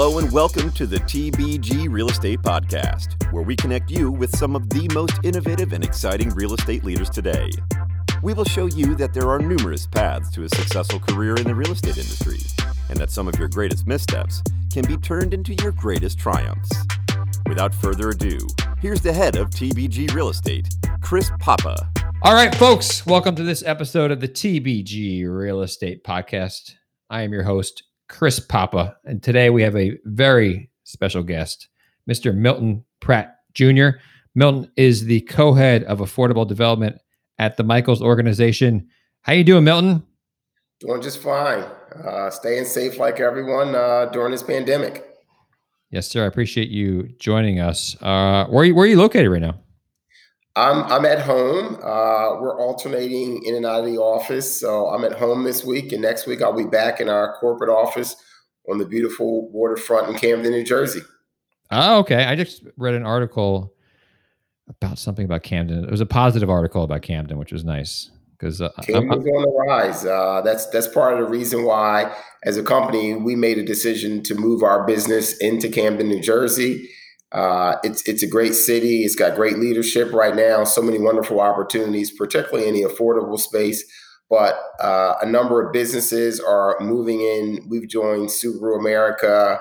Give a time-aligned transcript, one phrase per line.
[0.00, 4.54] Hello and welcome to the TBG Real Estate Podcast, where we connect you with some
[4.54, 7.50] of the most innovative and exciting real estate leaders today.
[8.22, 11.54] We will show you that there are numerous paths to a successful career in the
[11.56, 12.38] real estate industry,
[12.88, 14.40] and that some of your greatest missteps
[14.72, 16.70] can be turned into your greatest triumphs.
[17.48, 18.38] Without further ado,
[18.80, 20.68] here's the head of TBG Real Estate,
[21.00, 21.90] Chris Papa.
[22.22, 26.74] All right, folks, welcome to this episode of the TBG Real Estate Podcast.
[27.10, 28.96] I am your host, Chris Papa.
[29.04, 31.68] And today we have a very special guest,
[32.08, 32.34] Mr.
[32.34, 33.98] Milton Pratt Jr.
[34.34, 36.98] Milton is the co-head of affordable development
[37.38, 38.88] at the Michaels organization.
[39.22, 40.02] How you doing, Milton?
[40.80, 41.64] Doing just fine.
[42.04, 45.04] Uh, staying safe like everyone uh, during this pandemic.
[45.90, 46.24] Yes, sir.
[46.24, 47.96] I appreciate you joining us.
[48.00, 49.58] Uh, where, are you, where are you located right now?
[50.58, 51.76] I'm I'm at home.
[51.76, 55.92] Uh, we're alternating in and out of the office, so I'm at home this week,
[55.92, 58.16] and next week I'll be back in our corporate office
[58.68, 61.00] on the beautiful waterfront in Camden, New Jersey.
[61.70, 62.24] Oh, okay.
[62.24, 63.72] I just read an article
[64.68, 65.84] about something about Camden.
[65.84, 69.64] It was a positive article about Camden, which was nice because uh, Camden's on the
[69.66, 70.04] rise.
[70.04, 74.22] Uh, that's that's part of the reason why, as a company, we made a decision
[74.24, 76.90] to move our business into Camden, New Jersey.
[77.32, 79.04] Uh, it's it's a great city.
[79.04, 80.64] It's got great leadership right now.
[80.64, 83.84] So many wonderful opportunities, particularly in the affordable space.
[84.30, 87.66] But uh, a number of businesses are moving in.
[87.68, 89.60] We've joined Subaru America.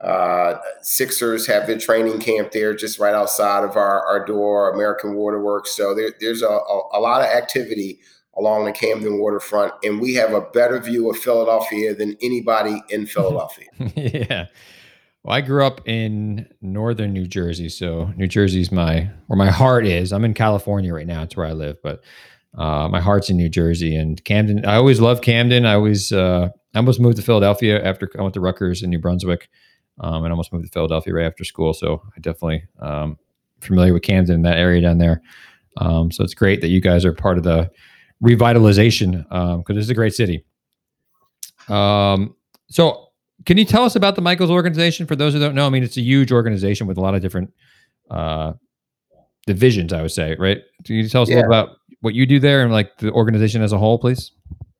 [0.00, 4.72] Uh, Sixers have their training camp there, just right outside of our, our door.
[4.72, 5.74] American Waterworks.
[5.74, 8.00] So there, there's a, a, a lot of activity
[8.36, 13.06] along the Camden waterfront, and we have a better view of Philadelphia than anybody in
[13.14, 13.68] Philadelphia.
[13.96, 14.46] yeah.
[15.24, 19.86] Well, I grew up in northern New Jersey, so New Jersey's my where my heart
[19.86, 20.12] is.
[20.12, 22.04] I'm in California right now; it's where I live, but
[22.58, 24.66] uh, my heart's in New Jersey and Camden.
[24.66, 25.64] I always loved Camden.
[25.64, 28.98] I always uh, I almost moved to Philadelphia after I went to Rutgers in New
[28.98, 29.48] Brunswick,
[29.98, 31.72] um, and almost moved to Philadelphia right after school.
[31.72, 33.16] So I definitely um,
[33.62, 35.22] familiar with Camden, and that area down there.
[35.78, 37.70] Um, so it's great that you guys are part of the
[38.22, 40.44] revitalization because um, it's a great city.
[41.68, 42.36] Um,
[42.68, 43.03] so
[43.44, 45.66] can you tell us about the Michaels organization for those who don't know?
[45.66, 47.52] I mean, it's a huge organization with a lot of different
[48.10, 48.52] uh,
[49.46, 49.92] divisions.
[49.92, 50.58] I would say, right?
[50.84, 51.36] Can you tell us yeah.
[51.36, 54.30] a little about what you do there and like the organization as a whole, please?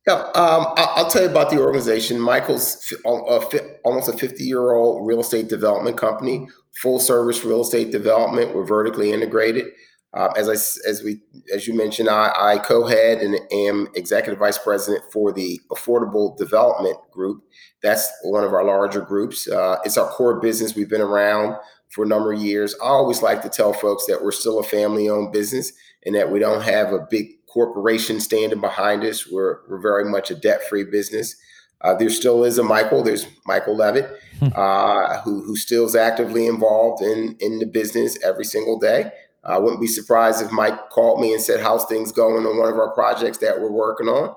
[0.07, 2.21] Yeah, um, I'll tell you about the organization.
[2.21, 6.47] Michael's almost a 50 year old real estate development company,
[6.83, 8.55] full service real estate development.
[8.55, 9.67] We're vertically integrated.
[10.13, 10.53] Uh, as I
[10.89, 11.21] as we
[11.53, 16.97] as you mentioned, I, I co-head and am executive vice president for the Affordable Development
[17.11, 17.43] Group.
[17.85, 19.47] That's one of our larger groups.
[19.47, 20.75] Uh, it's our core business.
[20.75, 21.57] We've been around
[21.91, 22.75] for a number of years.
[22.83, 25.71] I always like to tell folks that we're still a family-owned business
[26.07, 29.31] and that we don't have a big corporation standing behind us.
[29.31, 31.37] We're we're very much a debt-free business.
[31.83, 33.03] Uh, there still is a Michael.
[33.03, 34.49] There's Michael Levitt, hmm.
[34.57, 39.13] uh, who who still is actively involved in in the business every single day.
[39.45, 42.73] I wouldn't be surprised if Mike called me and said, How's things going on one
[42.73, 44.35] of our projects that we're working on?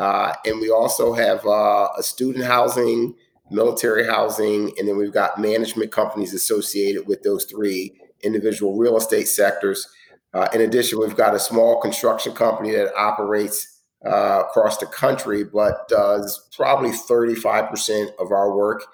[0.00, 3.14] Uh, and we also have uh, a student housing,
[3.50, 9.28] military housing, and then we've got management companies associated with those three individual real estate
[9.28, 9.86] sectors.
[10.32, 15.44] Uh, in addition, we've got a small construction company that operates uh, across the country,
[15.44, 18.86] but does probably 35% of our work.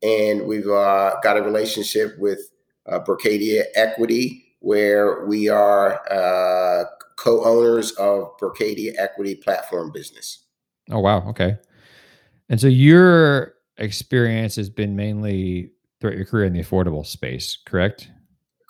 [0.00, 2.38] And we've uh, got a relationship with
[2.86, 6.84] uh, Berkadia Equity, where we are uh,
[7.16, 10.44] co-owners of Berkadia Equity Platform Business.
[10.92, 11.56] Oh wow, okay.
[12.48, 15.70] And so your experience has been mainly
[16.00, 18.10] throughout your career in the affordable space, correct?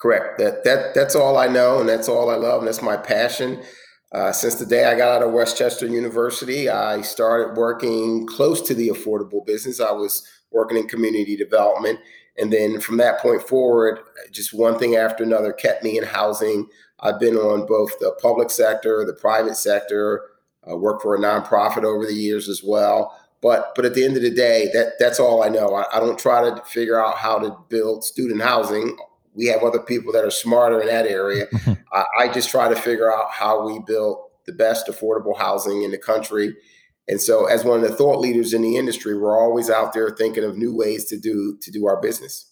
[0.01, 0.37] Correct.
[0.39, 3.61] That that that's all I know, and that's all I love, and that's my passion.
[4.11, 8.61] Uh, since the day I got out of West Chester University, I started working close
[8.61, 9.81] to the affordable business.
[9.81, 11.99] I was working in community development
[12.37, 13.99] and then from that point forward,
[14.31, 16.67] just one thing after another kept me in housing.
[16.99, 20.21] I've been on both the public sector, the private sector,
[20.69, 23.17] uh, worked for a nonprofit over the years as well.
[23.41, 25.75] But but at the end of the day, that that's all I know.
[25.75, 28.97] I, I don't try to figure out how to build student housing.
[29.33, 31.47] We have other people that are smarter in that area.
[31.91, 35.91] I, I just try to figure out how we build the best affordable housing in
[35.91, 36.53] the country
[37.07, 40.09] and so, as one of the thought leaders in the industry, we're always out there
[40.11, 42.49] thinking of new ways to do to do our business.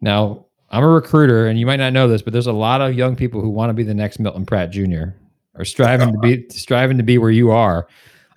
[0.00, 2.94] Now, I'm a recruiter, and you might not know this, but there's a lot of
[2.94, 5.06] young people who want to be the next Milton Pratt Jr.
[5.58, 7.88] or striving to be striving to be where you are.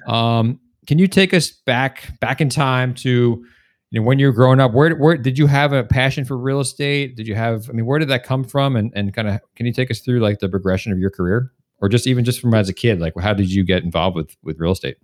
[0.07, 3.45] Um, can you take us back back in time to
[3.92, 4.74] you know when you were growing up?
[4.74, 7.16] Where where did you have a passion for real estate?
[7.16, 7.69] Did you have?
[7.69, 8.75] I mean, where did that come from?
[8.75, 11.51] And and kind of can you take us through like the progression of your career?
[11.81, 14.36] or just even just from as a kid like how did you get involved with
[14.44, 14.98] with real estate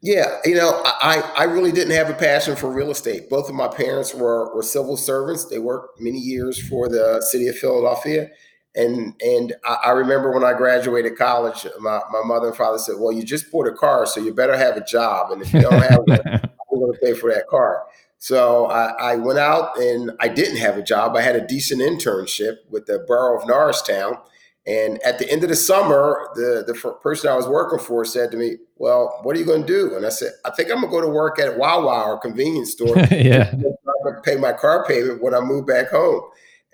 [0.00, 3.28] Yeah, you know, I, I really didn't have a passion for real estate.
[3.28, 5.46] Both of my parents were, were civil servants.
[5.46, 8.28] They worked many years for the city of Philadelphia.
[8.74, 13.12] And and I, remember when I graduated college, my, my mother and father said, Well,
[13.12, 15.32] you just bought a car, so you better have a job.
[15.32, 17.86] And if you don't have one, I'm going to pay for that car.
[18.18, 21.16] So I, I, went out and I didn't have a job.
[21.16, 24.18] I had a decent internship with the borough of Norristown.
[24.66, 28.30] And at the end of the summer, the, the person I was working for said
[28.32, 29.96] to me, Well, what are you going to do?
[29.96, 32.72] And I said, I think I'm going to go to work at Wawa or convenience
[32.72, 32.98] store.
[33.10, 33.54] yeah.
[34.24, 36.22] pay my car payment when I move back home.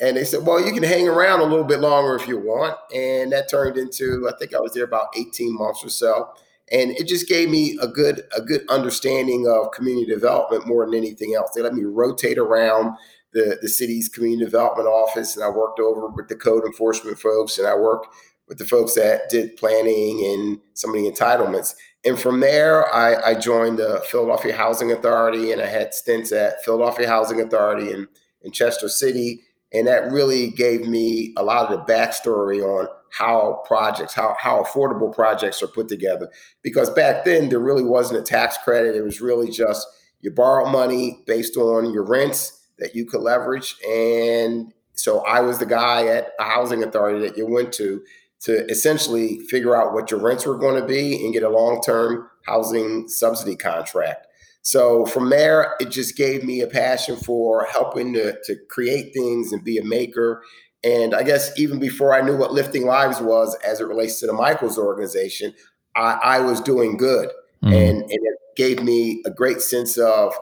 [0.00, 2.76] And they said, Well, you can hang around a little bit longer if you want.
[2.94, 6.30] And that turned into, I think I was there about 18 months or so
[6.72, 10.94] and it just gave me a good a good understanding of community development more than
[10.94, 11.50] anything else.
[11.54, 12.96] They let me rotate around
[13.32, 17.58] the the city's community development office, and I worked over with the code enforcement folks,
[17.58, 18.08] and I worked
[18.48, 21.74] with the folks that did planning and some of the entitlements.
[22.04, 26.62] And from there, I, I joined the Philadelphia Housing Authority, and I had stints at
[26.62, 28.06] Philadelphia Housing Authority and
[28.42, 29.43] in Chester City,
[29.74, 34.62] and that really gave me a lot of the backstory on how projects, how how
[34.62, 36.30] affordable projects are put together.
[36.62, 38.96] Because back then there really wasn't a tax credit.
[38.96, 39.86] It was really just
[40.20, 43.76] you borrow money based on your rents that you could leverage.
[43.86, 48.02] And so I was the guy at a housing authority that you went to
[48.40, 52.28] to essentially figure out what your rents were going to be and get a long-term
[52.44, 54.26] housing subsidy contract.
[54.64, 59.52] So from there, it just gave me a passion for helping to, to create things
[59.52, 60.42] and be a maker
[60.84, 64.26] and I guess even before I knew what Lifting Lives was as it relates to
[64.26, 65.54] the Michaels organization,
[65.96, 67.30] I, I was doing good.
[67.62, 67.68] Mm.
[67.68, 70.32] And, and, it gave me a great sense of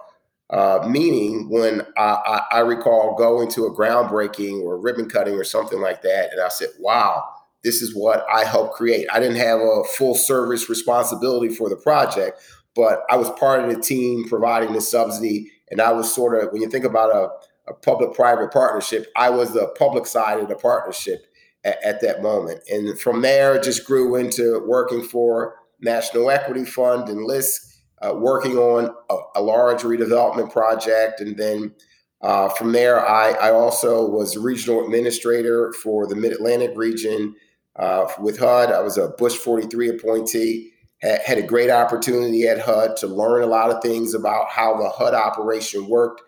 [0.51, 5.45] uh, meaning when I, I, I, recall going to a groundbreaking or ribbon cutting or
[5.45, 6.31] something like that.
[6.31, 7.25] And I said, wow,
[7.65, 9.07] this is what I helped create.
[9.11, 12.43] I didn't have a full service responsibility for the project,
[12.75, 15.51] but I was part of the team providing the subsidy.
[15.71, 17.29] And I was sort of, when you think about a,
[17.69, 19.07] a public-private partnership.
[19.17, 21.27] I was the public side of the partnership
[21.65, 26.65] at, at that moment, and from there, it just grew into working for National Equity
[26.65, 27.63] Fund and LISC,
[28.03, 31.75] uh, working on a, a, large redevelopment project, and then.
[32.21, 37.35] Uh, from there, I, I, also was regional administrator for the Mid Atlantic region
[37.75, 38.71] uh, with HUD.
[38.71, 40.72] I was a Bush 43 appointee.
[41.03, 44.89] Had, a great opportunity at HUD to learn a lot of things about how the
[44.89, 46.23] HUD operation worked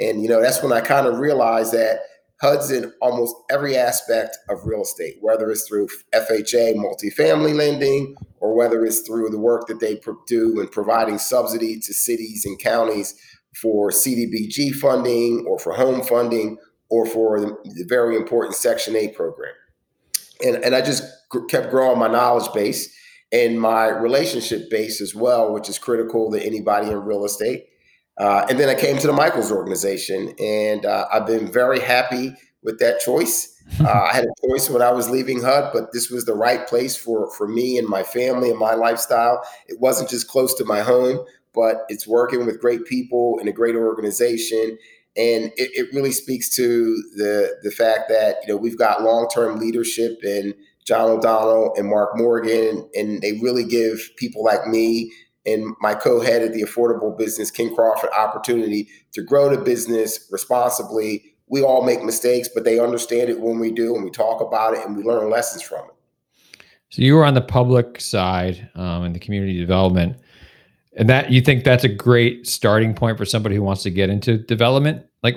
[0.00, 2.00] and, you know, that's when I kind of realized that
[2.40, 8.54] HUD's in almost every aspect of real estate, whether it's through FHA multifamily lending or
[8.54, 13.14] whether it's through the work that they do in providing subsidy to cities and counties
[13.60, 16.56] for CDBG funding or for home funding
[16.88, 19.52] or for the, the very important Section 8 program.
[20.42, 21.02] And, and I just
[21.50, 22.96] kept growing my knowledge base
[23.32, 27.66] and my relationship base as well, which is critical to anybody in real estate.
[28.18, 32.34] Uh, and then I came to the Michaels organization, and uh, I've been very happy
[32.62, 33.56] with that choice.
[33.78, 36.66] Uh, I had a choice when I was leaving HUD, but this was the right
[36.66, 39.44] place for for me and my family and my lifestyle.
[39.68, 41.24] It wasn't just close to my home,
[41.54, 44.76] but it's working with great people in a great organization,
[45.16, 49.28] and it, it really speaks to the the fact that you know we've got long
[49.28, 50.52] term leadership and
[50.86, 55.12] John O'Donnell and Mark Morgan, and they really give people like me
[55.46, 61.24] and my co-head of the affordable business, Ken Crawford, opportunity to grow the business responsibly.
[61.48, 64.74] We all make mistakes, but they understand it when we do, and we talk about
[64.74, 66.64] it, and we learn lessons from it.
[66.90, 70.16] So you were on the public side um, and the community development,
[70.96, 74.10] and that you think that's a great starting point for somebody who wants to get
[74.10, 75.06] into development.
[75.22, 75.36] Like,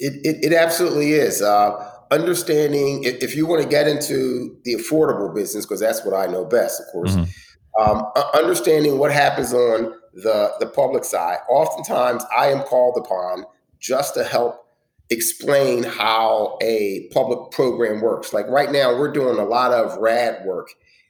[0.00, 1.42] it it, it absolutely is.
[1.42, 6.14] Uh, understanding if, if, you want to get into the affordable business, because that's what
[6.14, 7.12] I know best, of course.
[7.12, 7.30] Mm-hmm
[7.78, 11.38] um, understanding what happens on the the public side.
[11.48, 13.44] Oftentimes, I am called upon
[13.78, 14.66] just to help
[15.10, 18.32] explain how a public program works.
[18.32, 20.68] Like right now, we're doing a lot of RAD work,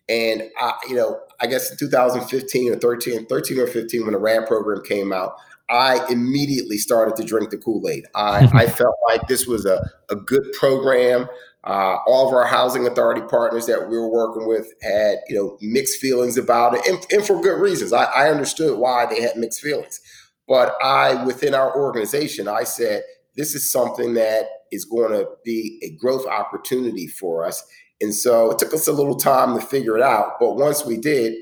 [0.08, 4.18] and I, you know, I guess in 2015 or 13, 13 or 15, when the
[4.18, 5.36] RAD program came out,
[5.70, 8.06] I immediately started to drink the Kool Aid.
[8.14, 11.28] I, I felt like this was a, a good program.
[11.64, 15.58] Uh, all of our housing authority partners that we were working with had, you know,
[15.60, 17.92] mixed feelings about it, and, and for good reasons.
[17.92, 20.00] I, I understood why they had mixed feelings,
[20.46, 23.02] but I, within our organization, I said
[23.36, 27.62] this is something that is going to be a growth opportunity for us.
[28.00, 30.96] And so it took us a little time to figure it out, but once we
[30.96, 31.34] did,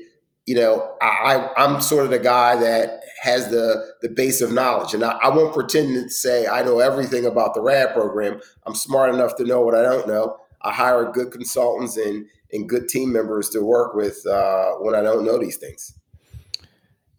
[0.47, 4.93] you know, I, I'm sort of the guy that has the the base of knowledge,
[4.93, 8.39] and I, I, won't pretend to say I know everything about the RAD program.
[8.65, 10.37] I'm smart enough to know what I don't know.
[10.61, 15.01] I hire good consultants and and good team members to work with uh, when I
[15.01, 15.93] don't know these things.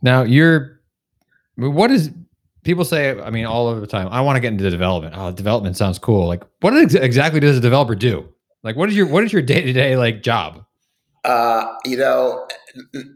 [0.02, 0.78] Now you're
[1.56, 2.10] what is
[2.62, 5.32] people say i mean all of the time i want to get into development oh
[5.32, 8.28] development sounds cool like what ex- exactly does a developer do
[8.62, 10.64] like what is your what is your day-to-day like job
[11.24, 12.46] uh, you know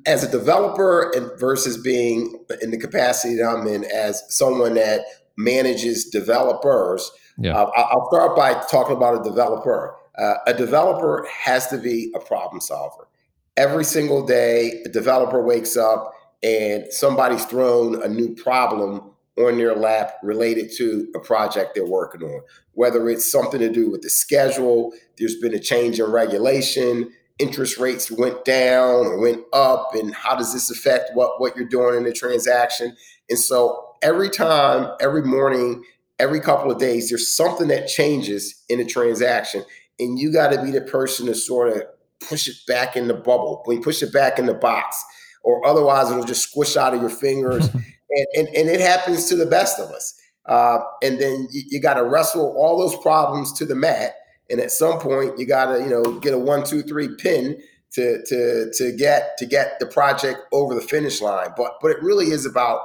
[0.06, 5.02] as a developer and versus being in the capacity that i'm in as someone that
[5.36, 7.56] manages developers yeah.
[7.56, 9.96] Uh, i'll start by talking about a developer.
[10.18, 13.08] Uh, a developer has to be a problem solver.
[13.56, 19.74] Every single day a developer wakes up and somebody's thrown a new problem on their
[19.74, 22.42] lap related to a project they're working on,
[22.72, 27.78] whether it's something to do with the schedule, there's been a change in regulation, interest
[27.78, 31.96] rates went down or went up, and how does this affect what, what you're doing
[31.96, 32.96] in the transaction?
[33.28, 35.84] And so every time, every morning,
[36.18, 39.64] every couple of days, there's something that changes in a transaction.
[39.98, 41.82] And you got to be the person to sort of
[42.28, 45.02] push it back in the bubble, when you push it back in the box,
[45.42, 47.68] or otherwise it'll just squish out of your fingers
[48.10, 50.18] and, and, and it happens to the best of us.
[50.46, 54.14] Uh, and then you, you got to wrestle all those problems to the mat.
[54.52, 57.60] And at some point, you got to you know get a one, two, three pin
[57.94, 61.48] to to to get to get the project over the finish line.
[61.56, 62.82] But but it really is about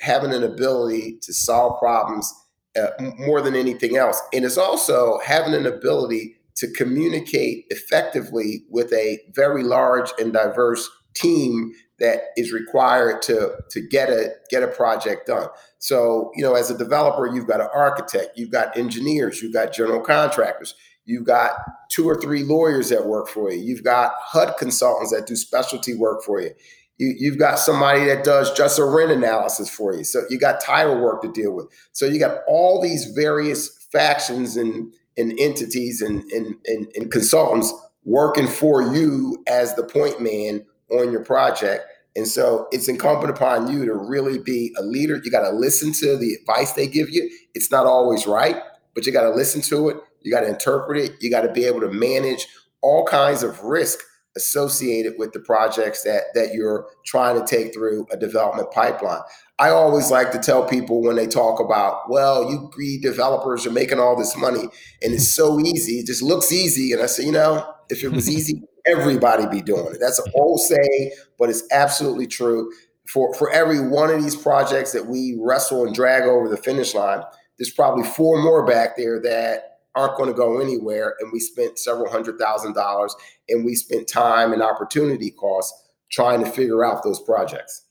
[0.00, 2.32] having an ability to solve problems
[2.76, 4.20] uh, more than anything else.
[4.32, 10.88] And it's also having an ability to communicate effectively with a very large and diverse
[11.14, 15.48] team that is required to to get a get a project done.
[15.78, 19.72] So, you know, as a developer, you've got an architect, you've got engineers, you've got
[19.72, 20.74] general contractors,
[21.10, 21.52] you've got
[21.88, 25.94] two or three lawyers that work for you, you've got HUD consultants that do specialty
[25.94, 26.50] work for you.
[26.98, 30.04] You, have got somebody that does just a rent analysis for you.
[30.04, 31.66] So you got title work to deal with.
[31.92, 37.72] So you got all these various factions and, and entities and, and, and, and consultants
[38.04, 41.86] working for you as the point man on your project.
[42.16, 45.20] And so it's incumbent upon you to really be a leader.
[45.24, 47.30] You got to listen to the advice they give you.
[47.54, 48.56] It's not always right,
[48.94, 49.96] but you got to listen to it.
[50.22, 51.12] You got to interpret it.
[51.20, 52.46] You got to be able to manage
[52.82, 54.00] all kinds of risk
[54.36, 59.22] associated with the projects that that you're trying to take through a development pipeline.
[59.58, 63.72] I always like to tell people when they talk about, well, you greed developers are
[63.72, 64.68] making all this money
[65.02, 66.92] and it's so easy, it just looks easy.
[66.92, 69.98] And I say, you know, if it was easy, everybody be doing it.
[70.00, 72.72] That's an old saying, but it's absolutely true.
[73.08, 76.94] For for every one of these projects that we wrestle and drag over the finish
[76.94, 77.22] line,
[77.60, 81.14] there's probably four more back there that aren't going to go anywhere.
[81.20, 83.14] And we spent several hundred thousand dollars
[83.50, 87.84] and we spent time and opportunity costs trying to figure out those projects.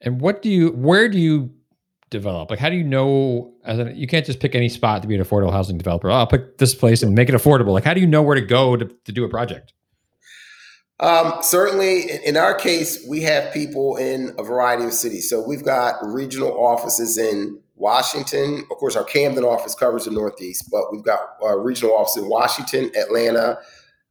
[0.00, 1.50] And what do you where do you
[2.08, 2.48] develop?
[2.48, 3.52] Like, how do you know?
[3.64, 6.10] As a, you can't just pick any spot to be an affordable housing developer.
[6.10, 7.72] Oh, I'll pick this place and make it affordable.
[7.72, 9.74] Like, how do you know where to go to, to do a project?
[11.00, 15.28] Um, certainly, in our case, we have people in a variety of cities.
[15.28, 18.64] So we've got regional offices in Washington.
[18.70, 22.28] Of course, our Camden office covers the Northeast, but we've got a regional office in
[22.28, 23.58] Washington, Atlanta,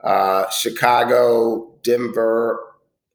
[0.04, 2.60] uh, Chicago, Denver,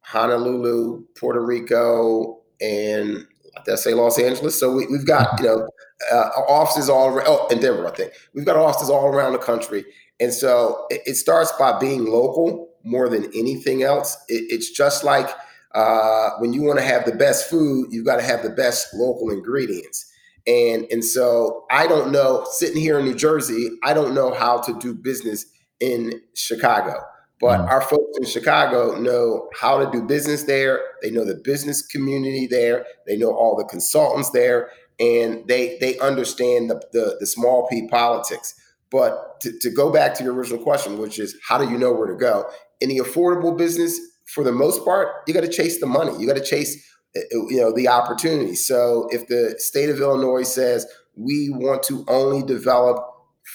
[0.02, 3.26] Honolulu, Puerto Rico, and
[3.70, 4.58] I say Los Angeles?
[4.58, 5.68] So we, have got you know
[6.12, 7.26] uh, offices all around.
[7.28, 9.84] Oh, in Denver, I think we've got offices all around the country,
[10.18, 14.16] and so it, it starts by being local more than anything else.
[14.28, 15.28] It, it's just like
[15.74, 18.94] uh, when you want to have the best food, you've got to have the best
[18.94, 20.09] local ingredients.
[20.50, 22.46] And and so I don't know.
[22.50, 25.46] Sitting here in New Jersey, I don't know how to do business
[25.78, 26.94] in Chicago.
[27.40, 30.80] But mm our folks in Chicago know how to do business there.
[31.02, 32.84] They know the business community there.
[33.06, 37.88] They know all the consultants there, and they they understand the the, the small p
[37.88, 38.54] politics.
[38.90, 41.92] But to, to go back to your original question, which is how do you know
[41.92, 42.50] where to go?
[42.80, 46.12] in the affordable business, for the most part, you got to chase the money.
[46.18, 48.54] You got to chase, you know, the opportunity.
[48.54, 50.86] So if the state of Illinois says
[51.16, 53.04] we want to only develop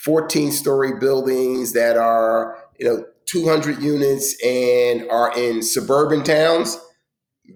[0.03, 6.79] 14 story buildings that are, you know, 200 units and are in suburban towns,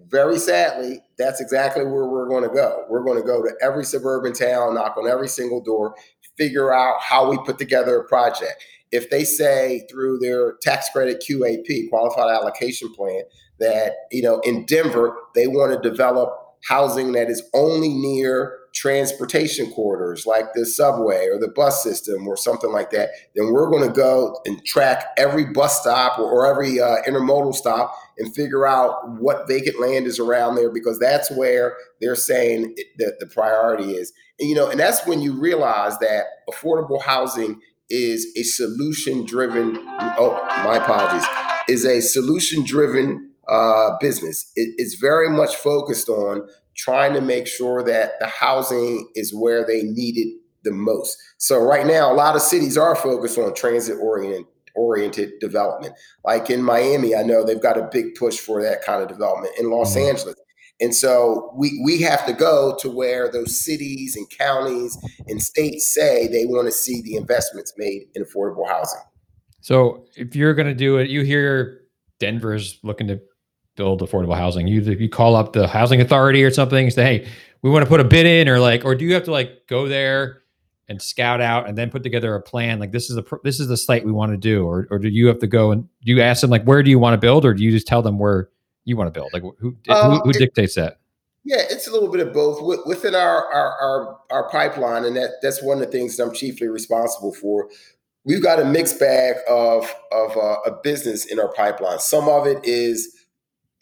[0.08, 2.86] very sadly, that's exactly where we're going to go.
[2.90, 5.96] We're going to go to every suburban town, knock on every single door,
[6.38, 11.24] figure out how we put together a project if they say through their tax credit
[11.28, 13.22] QAP, qualified allocation plan,
[13.60, 16.30] that you know in Denver they want to develop
[16.68, 22.38] housing that is only near transportation corridors like the subway or the bus system or
[22.38, 26.48] something like that, then we're going to go and track every bus stop or, or
[26.48, 31.32] every uh, intermodal stop and figure out what vacant land is around there because that's
[31.32, 34.14] where they're saying that the priority is.
[34.40, 39.78] And, you know, and that's when you realize that affordable housing is a solution driven,
[40.18, 41.28] oh, my apologies,
[41.68, 44.52] is a solution driven uh, business.
[44.56, 49.66] It, it's very much focused on trying to make sure that the housing is where
[49.66, 51.18] they need it the most.
[51.38, 55.94] So right now, a lot of cities are focused on transit oriented oriented development.
[56.24, 59.54] Like in Miami, I know they've got a big push for that kind of development.
[59.60, 60.10] In Los mm-hmm.
[60.10, 60.36] Angeles,
[60.80, 65.88] and so we we have to go to where those cities and counties and states
[65.94, 69.02] say they want to see the investments made in affordable housing.
[69.62, 71.82] So if you're going to do it, you hear
[72.20, 73.20] Denver's looking to
[73.80, 74.68] build affordable housing.
[74.68, 77.28] You you call up the housing authority or something and say, "Hey,
[77.62, 79.68] we want to put a bid in," or like, or do you have to like
[79.68, 80.42] go there
[80.90, 82.78] and scout out and then put together a plan?
[82.78, 85.08] Like this is a this is the site we want to do, or or do
[85.08, 87.18] you have to go and do you ask them like where do you want to
[87.18, 88.50] build, or do you just tell them where
[88.84, 89.32] you want to build?
[89.32, 91.00] Like who um, who, who it, dictates that?
[91.46, 95.36] Yeah, it's a little bit of both within our, our our our pipeline, and that
[95.42, 97.70] that's one of the things that I'm chiefly responsible for.
[98.26, 102.00] We've got a mixed bag of of uh, a business in our pipeline.
[102.00, 103.16] Some of it is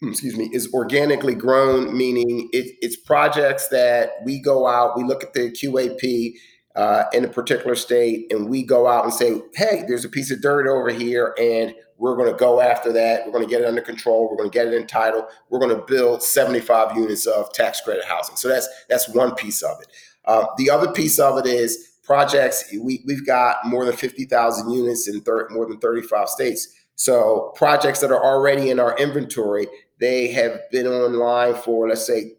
[0.02, 5.24] excuse me, is organically grown, meaning it, it's projects that we go out, we look
[5.24, 6.34] at the QAP
[6.76, 10.30] uh, in a particular state, and we go out and say, hey, there's a piece
[10.30, 13.26] of dirt over here, and we're going to go after that.
[13.26, 14.30] We're going to get it under control.
[14.30, 15.24] We're going to get it entitled.
[15.50, 18.36] We're going to build 75 units of tax credit housing.
[18.36, 19.88] So that's that's one piece of it.
[20.24, 22.72] Uh, the other piece of it is projects.
[22.72, 26.68] We, we've got more than 50,000 units in thir- more than 35 states.
[26.94, 29.66] So projects that are already in our inventory,
[30.00, 32.32] they have been online for let's say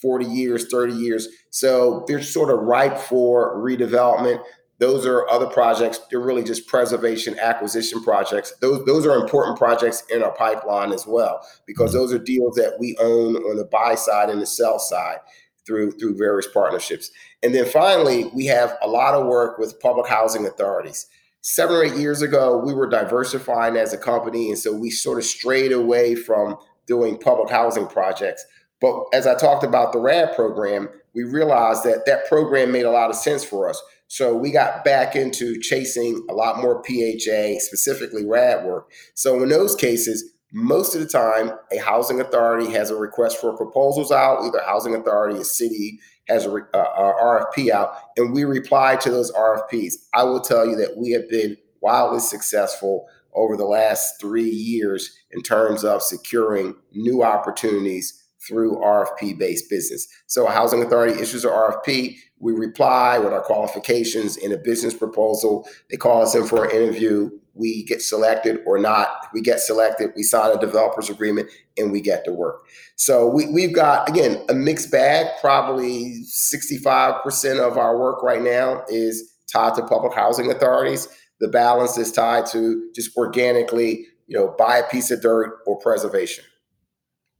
[0.00, 1.28] 40 years, 30 years.
[1.50, 4.42] So they're sort of ripe for redevelopment.
[4.78, 6.00] Those are other projects.
[6.10, 8.52] They're really just preservation acquisition projects.
[8.60, 12.76] Those those are important projects in our pipeline as well because those are deals that
[12.80, 15.18] we own on the buy side and the sell side
[15.64, 17.12] through through various partnerships.
[17.44, 21.06] And then finally, we have a lot of work with public housing authorities.
[21.42, 25.18] Seven or eight years ago, we were diversifying as a company, and so we sort
[25.18, 28.44] of strayed away from doing public housing projects.
[28.80, 32.90] But as I talked about the RAD program, we realized that that program made a
[32.90, 33.80] lot of sense for us.
[34.08, 38.90] So we got back into chasing a lot more PHA, specifically RAD work.
[39.14, 43.56] So in those cases, most of the time, a housing authority has a request for
[43.56, 44.42] proposals out.
[44.42, 47.14] Either housing authority, a city has a, uh, a, a
[47.56, 49.94] RFP out, and we reply to those RFPs.
[50.12, 55.16] I will tell you that we have been wildly successful over the last three years
[55.30, 60.08] in terms of securing new opportunities through RFP based business.
[60.26, 62.16] So a housing authority issues an RFP.
[62.40, 65.68] We reply with our qualifications in a business proposal.
[65.90, 67.30] They call us in for an interview.
[67.54, 69.28] We get selected or not.
[69.32, 70.10] We get selected.
[70.16, 72.66] We sign a developer's agreement and we get to work.
[72.96, 75.26] So we, we've got, again, a mixed bag.
[75.40, 81.08] Probably 65% of our work right now is tied to public housing authorities.
[81.42, 85.76] The balance is tied to just organically, you know, buy a piece of dirt or
[85.76, 86.44] preservation.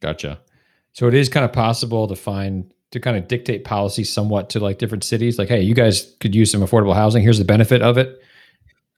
[0.00, 0.40] Gotcha.
[0.92, 4.58] So it is kind of possible to find to kind of dictate policy somewhat to
[4.58, 5.38] like different cities.
[5.38, 7.22] Like, hey, you guys could use some affordable housing.
[7.22, 8.20] Here's the benefit of it.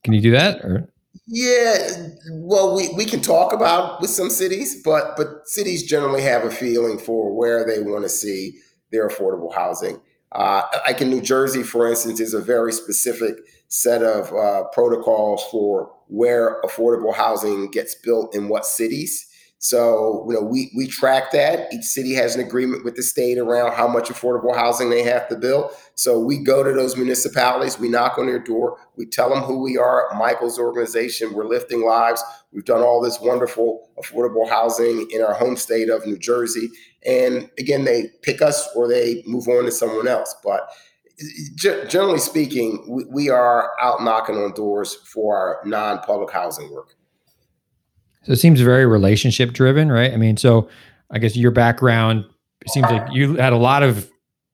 [0.05, 0.61] Can you do that?
[0.65, 0.89] Or
[1.27, 6.45] yeah, well, we, we can talk about with some cities, but but cities generally have
[6.45, 8.59] a feeling for where they want to see
[8.91, 10.01] their affordable housing.
[10.33, 13.35] Uh, like in New Jersey, for instance, is a very specific
[13.69, 19.27] set of uh, protocols for where affordable housing gets built in what cities.
[19.65, 21.73] So, you know, we we track that.
[21.73, 25.27] Each city has an agreement with the state around how much affordable housing they have
[25.29, 25.71] to build.
[25.95, 29.63] So we go to those municipalities, we knock on their door, we tell them who
[29.63, 32.23] we are, Michaels organization, we're lifting lives.
[32.53, 36.69] We've done all this wonderful affordable housing in our home state of New Jersey.
[37.07, 40.37] And again, they pick us or they move on to someone else.
[40.45, 40.69] But
[41.57, 46.97] generally speaking, we are out knocking on doors for our non-public housing work.
[48.25, 50.13] So it seems very relationship driven, right?
[50.13, 50.69] I mean, so
[51.11, 52.25] I guess your background
[52.65, 54.11] it seems like you had a lot of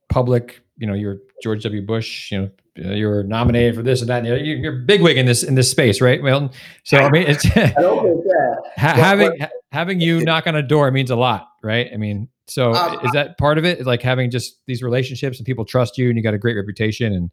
[0.08, 1.80] public, you know, you're George W.
[1.82, 2.50] Bush, you know,
[2.84, 4.26] uh, you were nominated for this and that.
[4.26, 6.22] And you're bigwig in this in this space, right?
[6.22, 6.50] Well,
[6.84, 7.44] so I mean, it's
[8.76, 9.38] having
[9.72, 11.88] having you knock on a door means a lot, right?
[11.92, 13.86] I mean, so um, is that part of it?
[13.86, 17.12] Like having just these relationships and people trust you, and you got a great reputation,
[17.12, 17.30] and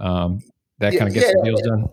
[0.00, 0.40] um,
[0.78, 1.88] that yeah, kind of gets yeah, the deals done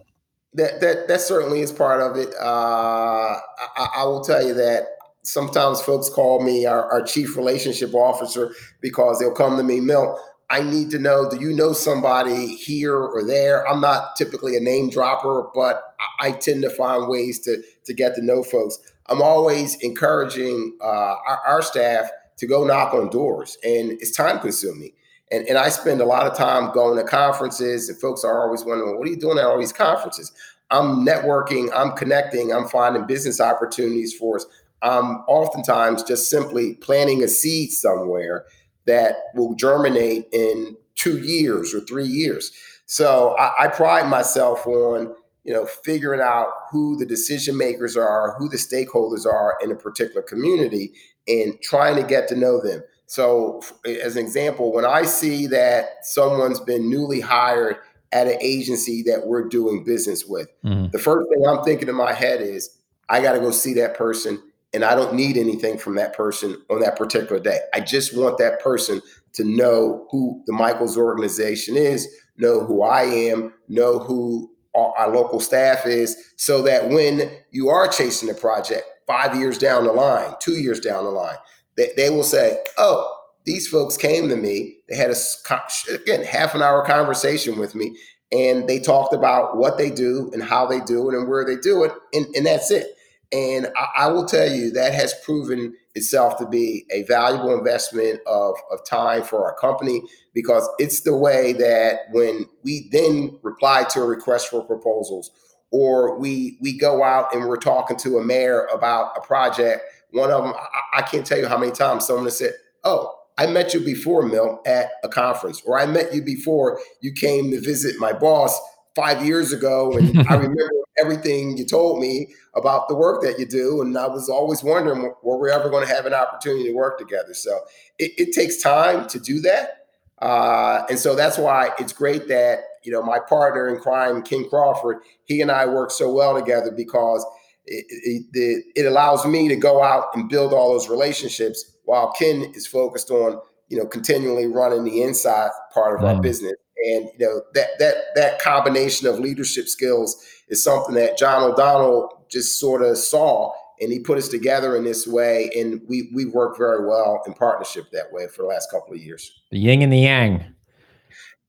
[0.54, 2.34] that that that certainly is part of it.
[2.40, 3.38] Uh,
[3.78, 4.84] I, I, will tell you that
[5.24, 10.20] sometimes folks call me our, our, chief relationship officer because they'll come to me, Milt.
[10.50, 13.68] I need to know, do you know somebody here or there?
[13.68, 17.94] I'm not typically a name dropper, but I, I tend to find ways to to
[17.94, 18.78] get to know folks.
[19.08, 22.10] I'm always encouraging uh, our, our staff
[22.44, 24.92] to go knock on doors, and it's time consuming.
[25.32, 28.66] And, and I spend a lot of time going to conferences, and folks are always
[28.66, 30.34] wondering, what are you doing at all these conferences?
[30.70, 34.46] I'm networking, I'm connecting, I'm finding business opportunities for us.
[34.82, 38.46] I'm oftentimes just simply planting a seed somewhere
[38.86, 42.52] that will germinate in two years or three years.
[42.88, 48.36] So I, I pride myself on you know figuring out who the decision makers are,
[48.38, 50.92] who the stakeholders are in a particular community,
[51.28, 52.82] and trying to get to know them.
[53.06, 57.78] So, as an example, when I see that someone's been newly hired
[58.12, 60.88] at an agency that we're doing business with, mm-hmm.
[60.92, 62.78] the first thing I'm thinking in my head is,
[63.10, 64.42] I got to go see that person,
[64.74, 67.60] and I don't need anything from that person on that particular day.
[67.74, 69.02] I just want that person
[69.34, 72.08] to know who the Michaels organization is,
[72.38, 77.70] know who I am, know who our, our local staff is, so that when you
[77.70, 81.38] are chasing a project five years down the line, two years down the line,
[81.76, 83.10] they, they will say, oh,
[83.46, 84.78] these folks came to me.
[84.88, 87.98] They had a again half an hour conversation with me,
[88.32, 91.58] and they talked about what they do and how they do it and where they
[91.58, 92.88] do it, and, and that's it.
[93.34, 98.20] And I, I, will tell you that has proven itself to be a valuable investment
[98.28, 100.04] of, of time for our company
[100.36, 105.32] because it's the way that when we then reply to a request for proposals
[105.74, 109.84] or we we go out and we're talking to a mayor about a project
[110.14, 113.14] one of them, I, I can't tell you how many times someone has said, "Oh,
[113.38, 117.50] I met you before, Milt, at a conference, or I met you before you came
[117.52, 118.60] to visit my boss
[118.96, 123.48] five years ago, and I remember everything you told me about the work that you
[123.48, 126.74] do, and I was always wondering were we ever going to have an opportunity to
[126.74, 127.34] work together.
[127.34, 127.60] So
[127.98, 129.83] it, it takes time to do that,
[130.24, 134.48] uh, and so that's why it's great that you know my partner in crime, Ken
[134.50, 137.26] Crawford, he and I work so well together because
[137.66, 137.86] it,
[138.34, 142.66] it, it, allows me to go out and build all those relationships while Ken is
[142.66, 146.16] focused on you know continually running the inside part of mm.
[146.16, 146.54] our business.
[146.94, 152.26] And you know that that that combination of leadership skills is something that John O'Donnell
[152.30, 156.26] just sort of saw, and he put us together in this way, and we we
[156.26, 159.32] work very well in partnership that way for the last couple of years.
[159.52, 160.54] The yin and the yang.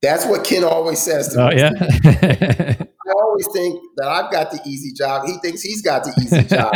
[0.03, 1.57] That's what Ken always says to oh, me.
[1.57, 2.75] yeah.
[3.07, 5.27] I always think that I've got the easy job.
[5.27, 6.75] He thinks he's got the easy job.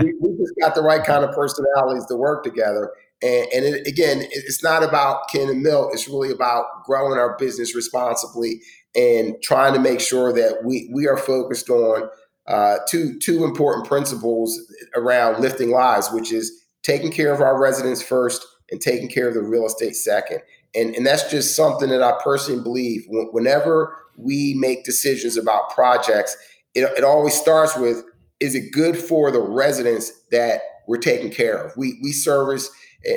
[0.02, 2.90] we, we, just got the right kind of personalities to work together.
[3.22, 5.92] And, and it, again, it's not about Ken and Milt.
[5.92, 8.62] It's really about growing our business responsibly
[8.94, 12.08] and trying to make sure that we we are focused on
[12.46, 14.60] uh, two two important principles
[14.94, 16.50] around lifting lives, which is
[16.82, 20.40] taking care of our residents first and taking care of the real estate second.
[20.74, 23.04] And, and that's just something that I personally believe.
[23.08, 26.36] Whenever we make decisions about projects,
[26.74, 28.02] it, it always starts with
[28.40, 31.76] is it good for the residents that we're taking care of?
[31.76, 32.68] We, we service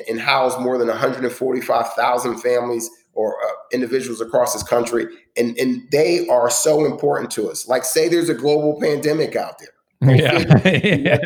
[0.08, 6.28] and house more than 145,000 families or uh, individuals across this country, and, and they
[6.28, 7.68] are so important to us.
[7.68, 9.70] Like, say there's a global pandemic out there.
[10.16, 10.38] Yeah.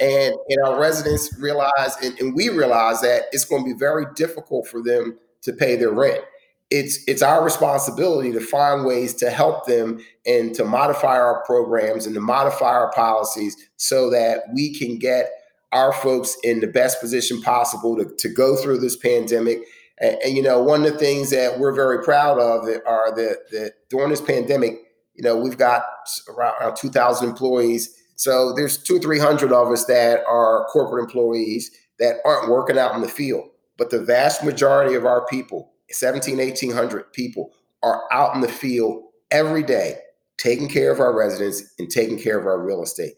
[0.00, 4.06] and, and our residents realize, and, and we realize that it's going to be very
[4.14, 6.22] difficult for them to pay their rent
[6.72, 12.06] it's it's our responsibility to find ways to help them and to modify our programs
[12.06, 15.30] and to modify our policies so that we can get
[15.72, 19.58] our folks in the best position possible to, to go through this pandemic.
[20.02, 23.50] And, and you know, one of the things that we're very proud of are that,
[23.52, 24.80] that during this pandemic,
[25.14, 25.84] you know, we've got
[26.28, 27.96] around, around 2,000 employees.
[28.16, 33.00] So there's two, 300 of us that are corporate employees that aren't working out in
[33.00, 33.48] the field.
[33.78, 39.04] But the vast majority of our people 17, 1800 people are out in the field
[39.30, 39.96] every day
[40.38, 43.12] taking care of our residents and taking care of our real estate.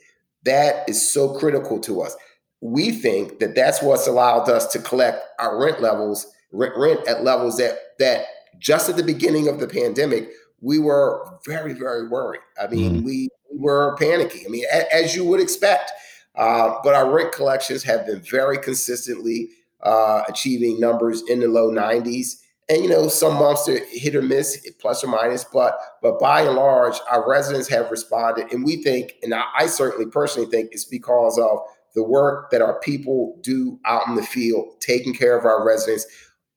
[0.44, 2.14] That is so critical to us.
[2.60, 7.56] We think that that's what's allowed us to collect our rent levels, rent, at levels
[7.58, 8.26] that that
[8.58, 12.40] just at the beginning of the pandemic, we were very, very worried.
[12.60, 13.04] I mean, mm.
[13.04, 14.44] we, we were panicky.
[14.46, 15.92] I mean, a, as you would expect.
[16.36, 19.50] Uh, but our rent collections have been very consistently
[19.82, 24.22] uh, achieving numbers in the low 90s and you know some months are hit or
[24.22, 28.82] miss plus or minus but but by and large our residents have responded and we
[28.82, 31.58] think and I, I, certainly personally think it's because of
[31.94, 36.06] the work that our people do out in the field taking care of our residents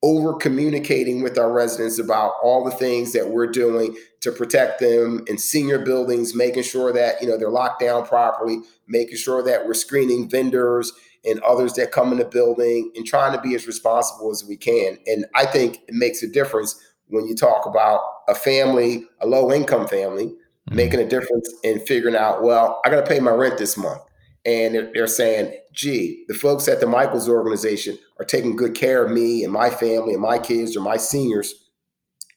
[0.02, 5.24] over communicating with our residents about all the things that we're doing to protect them
[5.26, 9.66] in senior buildings making sure that you know they're locked down properly making sure that
[9.66, 10.92] we're screening vendors
[11.24, 14.56] and others that come in the building and trying to be as responsible as we
[14.56, 14.98] can.
[15.06, 19.52] And I think it makes a difference when you talk about a family, a low
[19.52, 20.76] income family, mm-hmm.
[20.76, 24.02] making a difference in figuring out, well, I got to pay my rent this month.
[24.44, 29.10] And they're, saying, gee, the folks at the Michaels organization are taking good care of
[29.10, 31.52] me and my family and my kids or my seniors.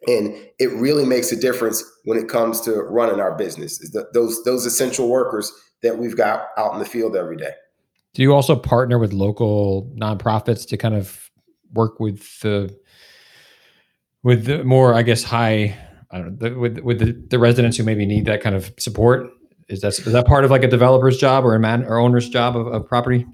[0.08, 3.80] And it really makes a difference when it comes to running our business.
[3.80, 7.54] Is the, those those essential workers that we've got out in the field every day.
[8.14, 11.30] Do you also partner with local nonprofits to kind of
[11.74, 12.76] work with the
[14.24, 15.78] with the more, I guess, high,
[16.10, 18.74] I don't know, the, with with the, the residents who maybe need that kind of
[18.78, 19.30] support?
[19.72, 22.30] Is that is that part of like a developer's job or a man or owner's
[22.30, 23.26] job of, of property?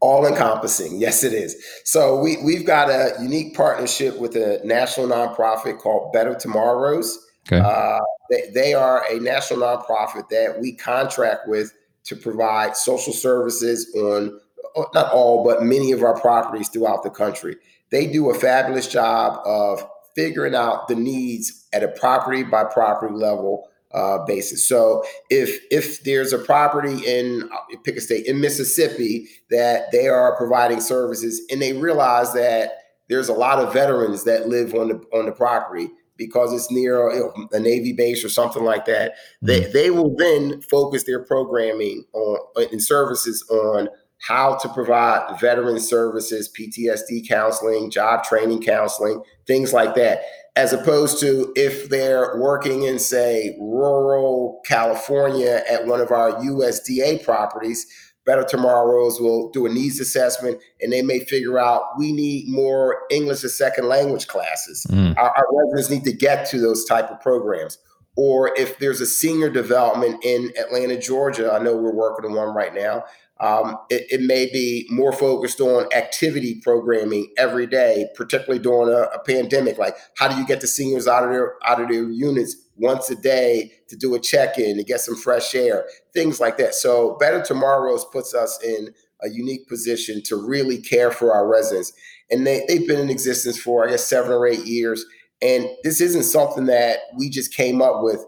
[0.00, 1.00] All encompassing.
[1.00, 1.56] Yes, it is.
[1.84, 7.18] So we, we've got a unique partnership with a national nonprofit called Better Tomorrows.
[7.46, 7.60] Okay.
[7.64, 11.72] Uh, they, they are a national nonprofit that we contract with
[12.04, 14.38] to provide social services on
[14.76, 17.56] uh, not all, but many of our properties throughout the country.
[17.90, 23.14] They do a fabulous job of figuring out the needs at a property by property
[23.14, 24.64] level uh, basis.
[24.64, 30.06] So if if there's a property in uh, pick a state in Mississippi that they
[30.06, 32.72] are providing services and they realize that
[33.08, 37.08] there's a lot of veterans that live on the on the property because it's near
[37.52, 39.46] a Navy base or something like that, mm-hmm.
[39.46, 42.38] they they will then focus their programming on
[42.70, 49.94] and services on how to provide veteran services, PTSD counseling, job training counseling, things like
[49.94, 50.22] that
[50.56, 57.22] as opposed to if they're working in, say, rural California at one of our USDA
[57.22, 57.86] properties,
[58.24, 63.02] Better Tomorrows will do a needs assessment and they may figure out we need more
[63.10, 64.84] English as second language classes.
[64.90, 65.16] Mm.
[65.16, 67.78] Our, our residents need to get to those type of programs.
[68.16, 72.54] Or if there's a senior development in Atlanta, Georgia, I know we're working on one
[72.54, 73.04] right now
[73.38, 79.02] um, it, it, may be more focused on activity programming every day, particularly during a,
[79.14, 79.76] a, pandemic.
[79.76, 83.10] Like, how do you get the seniors out of their out of their units once
[83.10, 86.74] a day to do a check in to get some fresh air, things like that.
[86.74, 88.88] So, Better Tomorrows puts us in
[89.22, 91.92] a unique position to really care for our residents,
[92.30, 95.04] and they they've been in existence for I guess seven or eight years.
[95.42, 98.24] And this isn't something that we just came up with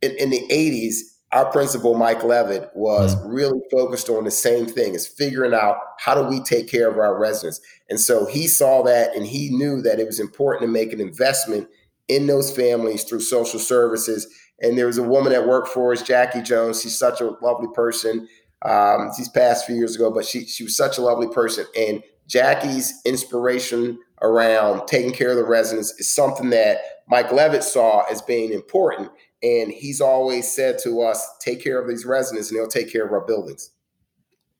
[0.00, 3.28] in, in the '80s our principal, Mike Levitt, was mm-hmm.
[3.28, 6.96] really focused on the same thing is figuring out how do we take care of
[6.96, 7.60] our residents.
[7.90, 11.00] And so he saw that and he knew that it was important to make an
[11.00, 11.68] investment
[12.06, 14.28] in those families through social services.
[14.62, 16.80] And there was a woman that worked for us, Jackie Jones.
[16.80, 18.28] She's such a lovely person.
[18.64, 21.66] Um, she's passed a few years ago, but she she was such a lovely person.
[21.76, 28.04] And Jackie's inspiration around taking care of the residents is something that Mike Levitt saw
[28.10, 29.10] as being important.
[29.44, 33.04] And he's always said to us, take care of these residents and they'll take care
[33.04, 33.70] of our buildings.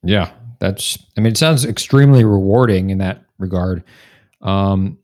[0.03, 3.83] Yeah, that's, I mean, it sounds extremely rewarding in that regard.
[4.41, 4.99] Um,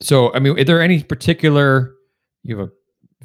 [0.00, 1.94] so, I mean, are there any particular,
[2.42, 2.72] you have a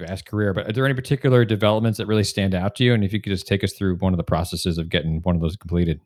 [0.05, 2.93] vast career, but are there any particular developments that really stand out to you?
[2.93, 5.35] And if you could just take us through one of the processes of getting one
[5.35, 5.99] of those completed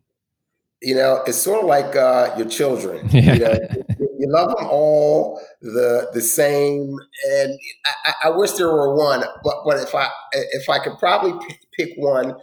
[0.83, 3.09] you know, it's sort of like uh, your children.
[3.13, 3.33] Yeah.
[3.33, 3.59] You, know,
[4.23, 6.95] you love them all the the same,
[7.29, 7.59] and
[8.05, 9.21] I, I, wish there were one.
[9.43, 11.33] But but if I if I could probably
[11.73, 12.35] pick one,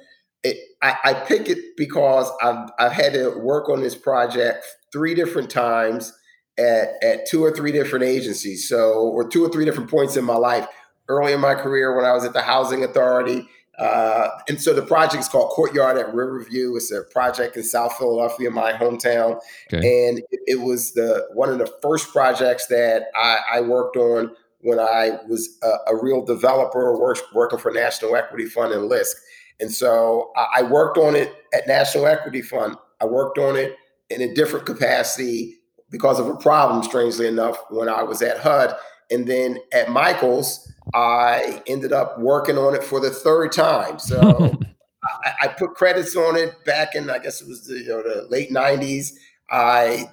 [0.45, 5.15] it, I, I pick it because I've I've had to work on this project three
[5.15, 6.13] different times
[6.59, 8.69] at at two or three different agencies.
[8.69, 10.67] So or two or three different points in my life.
[11.09, 13.49] Early in my career, when I was at the housing authority
[13.81, 16.77] uh, and so the project is called Courtyard at Riverview.
[16.77, 19.41] It's a project in South Philadelphia, my hometown,
[19.73, 20.09] okay.
[20.09, 24.37] and it, it, was the one of the first projects that I, I worked on
[24.61, 29.17] when I was a, a real developer, work, working for National Equity Fund and LISC.
[29.61, 32.77] And so I, I worked on it at National Equity Fund.
[33.01, 33.77] I worked on it
[34.11, 35.57] in a different capacity
[35.91, 38.75] because of a problem, strangely enough, when I was at HUD.
[39.11, 43.99] And then at Michaels, I ended up working on it for the third time.
[43.99, 44.57] So
[45.25, 48.03] I, I, put credits on it back in, I guess it was the, you know,
[48.03, 49.13] the late 90s.
[49.51, 50.11] I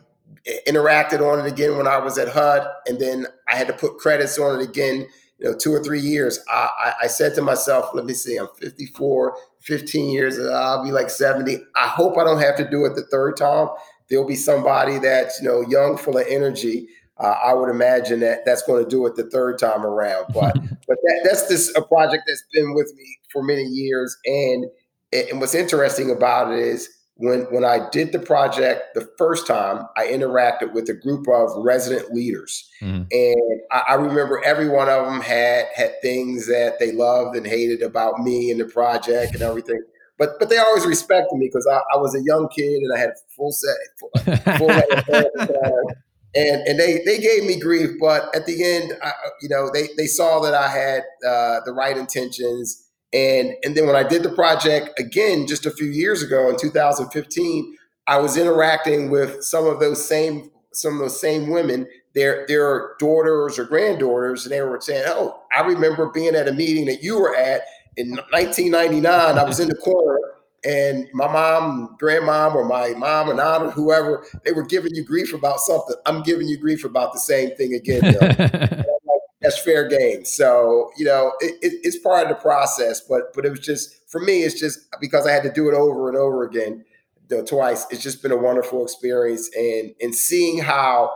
[0.68, 3.98] interacted on it again when I was at HUD, and then I had to put
[3.98, 5.08] credits on it again,
[5.40, 6.40] you know, two or three years.
[6.50, 10.92] I, I, I said to myself, let me see, I'm 54, 15 years, I'll be
[10.92, 11.58] like 70.
[11.76, 13.70] I hope I don't have to do it the third time.
[14.10, 16.88] There'll be somebody that's, you know, young, full of energy
[17.20, 20.26] uh, I would imagine that that's going to do it the third time around.
[20.34, 20.54] But
[20.88, 24.16] but that, that's just a project that's been with me for many years.
[24.26, 24.66] And
[25.14, 29.88] and what's interesting about it is when when I did the project the first time,
[29.98, 33.08] I interacted with a group of resident leaders, mm.
[33.12, 37.48] and I, I, remember every one of them had had things that they loved and
[37.48, 39.82] hated about me and the project and everything.
[40.20, 43.00] But but they always respected me because I, I, was a young kid and I
[43.00, 44.12] had full set full,
[44.58, 45.94] full
[46.38, 49.90] and and they they gave me grief, but at the end, I, you know, they
[49.98, 54.22] they saw that I had uh, the right intentions, and and then when I did
[54.24, 59.66] the project again just a few years ago in 2015, I was interacting with some
[59.66, 64.62] of those same some of those same women, their their daughters or granddaughters, and they
[64.62, 67.64] were saying, "Oh, I remember being at a meeting that you were at
[67.98, 69.40] in 1999.
[69.40, 70.20] I was in the corner."
[70.64, 75.04] And my mom, grandmom, or my mom and aunt or whoever, they were giving you
[75.04, 75.96] grief about something.
[76.06, 78.84] I'm giving you grief about the same thing again.
[79.42, 80.26] that's fair game.
[80.26, 83.02] So you know, it, it, it's part of the process.
[83.02, 85.76] But but it was just for me, it's just because I had to do it
[85.76, 86.84] over and over again,
[87.30, 87.86] you know, twice.
[87.92, 91.16] It's just been a wonderful experience, and and seeing how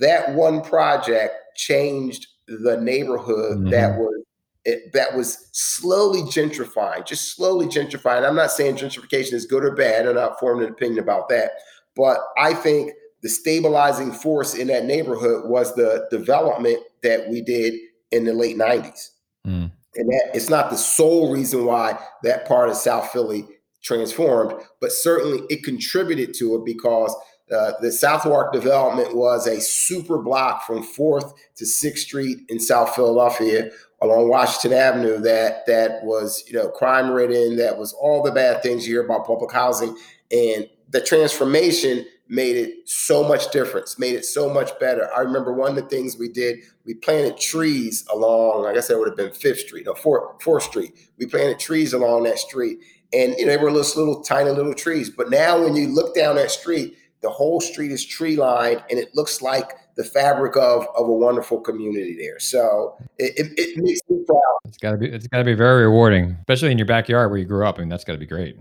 [0.00, 3.70] that one project changed the neighborhood mm-hmm.
[3.70, 4.22] that was
[4.64, 8.26] it, that was slowly gentrifying, just slowly gentrifying.
[8.26, 10.06] I'm not saying gentrification is good or bad.
[10.06, 11.52] I'm not forming an opinion about that,
[11.96, 17.74] but I think the stabilizing force in that neighborhood was the development that we did
[18.10, 19.10] in the late 90s.
[19.46, 19.70] Mm.
[19.94, 23.46] And that it's not the sole reason why that part of South Philly
[23.82, 27.14] transformed, but certainly it contributed to it because
[27.52, 32.94] uh, the Southwark development was a super block from 4th to 6th Street in South
[32.94, 33.70] Philadelphia
[34.02, 38.62] along Washington Avenue that that was, you know, crime ridden, that was all the bad
[38.62, 39.96] things you hear about public housing.
[40.30, 45.08] And the transformation made it so much difference, made it so much better.
[45.14, 48.88] I remember one of the things we did, we planted trees along, like I guess
[48.88, 50.92] that would have been Fifth Street or Fourth, Fourth Street.
[51.18, 52.78] We planted trees along that street.
[53.12, 55.10] And you know, they were little, little tiny little trees.
[55.10, 58.98] But now when you look down that street, the whole street is tree lined and
[58.98, 62.38] it looks like the fabric of of a wonderful community there.
[62.38, 64.58] So it, it, it makes me proud.
[64.64, 67.66] It's gotta be it's gotta be very rewarding, especially in your backyard where you grew
[67.66, 67.76] up.
[67.76, 68.56] I mean, that's gotta be great.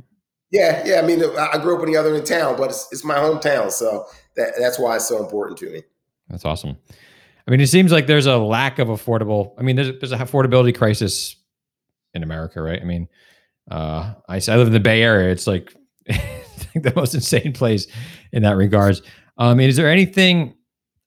[0.51, 0.99] Yeah, yeah.
[0.99, 3.71] I mean, I grew up in the other in town, but it's, it's my hometown,
[3.71, 5.81] so that, that's why it's so important to me.
[6.27, 6.77] That's awesome.
[7.47, 9.53] I mean, it seems like there's a lack of affordable.
[9.57, 11.37] I mean, there's there's an affordability crisis
[12.13, 12.81] in America, right?
[12.81, 13.07] I mean,
[13.69, 15.31] uh, I I live in the Bay Area.
[15.31, 15.73] It's like
[16.73, 17.87] the most insane place
[18.31, 19.01] in that regards.
[19.37, 20.55] Um, I mean, is there anything?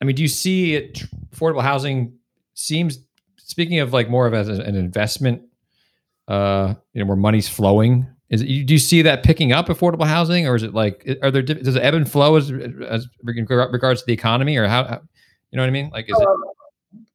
[0.04, 1.02] I mean, do you see it,
[1.34, 2.18] affordable housing
[2.54, 2.98] seems
[3.36, 5.42] speaking of like more of as an investment,
[6.28, 10.06] uh, you know, where money's flowing is it, do you see that picking up affordable
[10.06, 12.50] housing, or is it like are there does it ebb and flow as
[12.88, 15.00] as regards to the economy, or how, how
[15.50, 15.90] you know what I mean?
[15.90, 16.26] Like is it?
[16.26, 16.42] Um,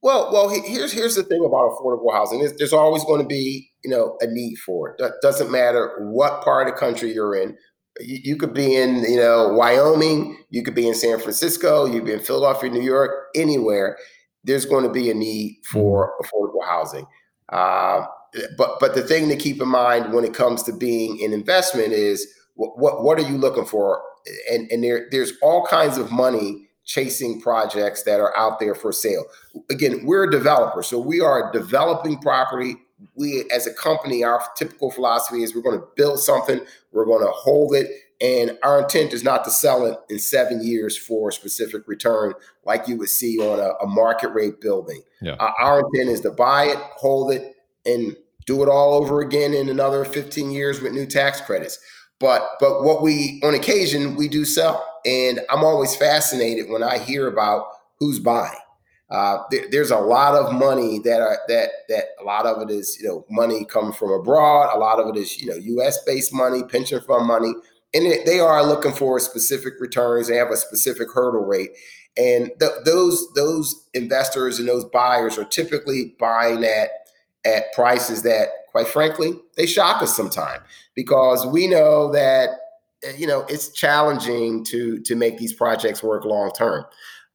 [0.02, 2.40] well, well, here's here's the thing about affordable housing.
[2.40, 5.04] There's, there's always going to be you know a need for it.
[5.04, 7.58] It doesn't matter what part of the country you're in.
[8.00, 12.00] You, you could be in you know Wyoming, you could be in San Francisco, you
[12.00, 13.98] could be in Philadelphia, New York, anywhere.
[14.44, 16.24] There's going to be a need for mm-hmm.
[16.24, 17.06] affordable housing.
[17.50, 18.06] Uh,
[18.58, 21.94] but but the thing to keep in mind when it comes to being an investment
[21.94, 24.02] is what what, what are you looking for?
[24.52, 28.92] And and there there's all kinds of money chasing projects that are out there for
[28.92, 29.24] sale.
[29.70, 32.76] Again, we're a developer, so we are developing property.
[33.16, 36.60] We as a company, our typical philosophy is we're going to build something,
[36.92, 37.88] we're going to hold it,
[38.22, 42.34] and our intent is not to sell it in seven years for a specific return
[42.66, 45.02] like you would see on a, a market rate building.
[45.22, 45.34] Yeah.
[45.34, 49.54] Uh, our intent is to buy it, hold it, and do it all over again
[49.54, 51.80] in another 15 years with new tax credits.
[52.20, 56.98] But but what we on occasion we do sell, and I'm always fascinated when I
[56.98, 57.68] hear about
[58.00, 58.60] who's buying.
[59.10, 62.72] Uh, there, there's a lot of money that are that that a lot of it
[62.72, 64.70] is you know money coming from abroad.
[64.74, 66.04] A lot of it is you know U.S.
[66.06, 67.54] based money, pension fund money,
[67.94, 70.28] and it, they are looking for specific returns.
[70.28, 71.72] They have a specific hurdle rate,
[72.18, 76.90] and th- those those investors and those buyers are typically buying at
[77.46, 80.62] at prices that, quite frankly, they shock us sometimes
[80.96, 82.50] because we know that
[83.04, 86.86] eh, you know it's challenging to to make these projects work long term.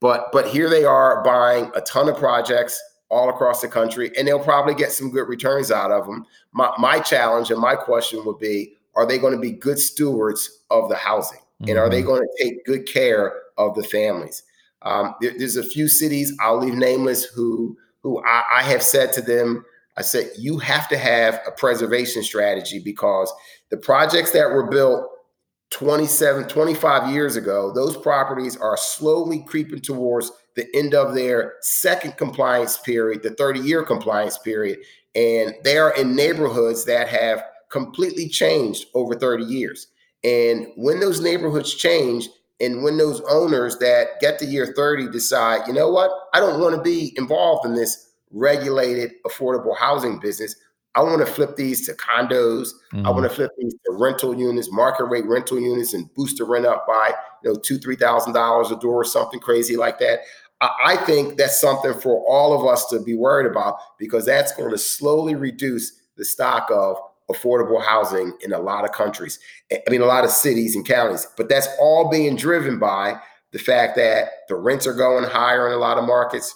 [0.00, 2.80] But but here they are buying a ton of projects
[3.10, 6.26] all across the country, and they'll probably get some good returns out of them.
[6.52, 10.62] My my challenge and my question would be: Are they going to be good stewards
[10.70, 11.70] of the housing, mm-hmm.
[11.70, 12.08] and are they mm-hmm.
[12.08, 14.42] going to take good care of the families?
[14.82, 19.12] Um, there, there's a few cities I'll leave nameless who who I, I have said
[19.14, 19.64] to them
[19.96, 23.32] I said, you have to have a preservation strategy because
[23.70, 25.08] the projects that were built
[25.70, 32.16] 27, 25 years ago, those properties are slowly creeping towards the end of their second
[32.16, 34.78] compliance period, the 30 year compliance period.
[35.14, 39.88] And they are in neighborhoods that have completely changed over 30 years.
[40.22, 42.28] And when those neighborhoods change,
[42.60, 46.60] and when those owners that get to year 30 decide, you know what, I don't
[46.60, 50.56] want to be involved in this regulated affordable housing business.
[50.94, 52.68] I want to flip these to condos.
[52.92, 53.06] Mm-hmm.
[53.06, 56.44] I want to flip these to rental units, market rate rental units, and boost the
[56.44, 59.98] rent up by you know two, three thousand dollars a door, or something crazy like
[59.98, 60.20] that.
[60.60, 64.70] I think that's something for all of us to be worried about because that's going
[64.70, 66.96] to slowly reduce the stock of
[67.30, 69.38] affordable housing in a lot of countries.
[69.72, 71.26] I mean, a lot of cities and counties.
[71.36, 73.20] But that's all being driven by
[73.50, 76.54] the fact that the rents are going higher in a lot of markets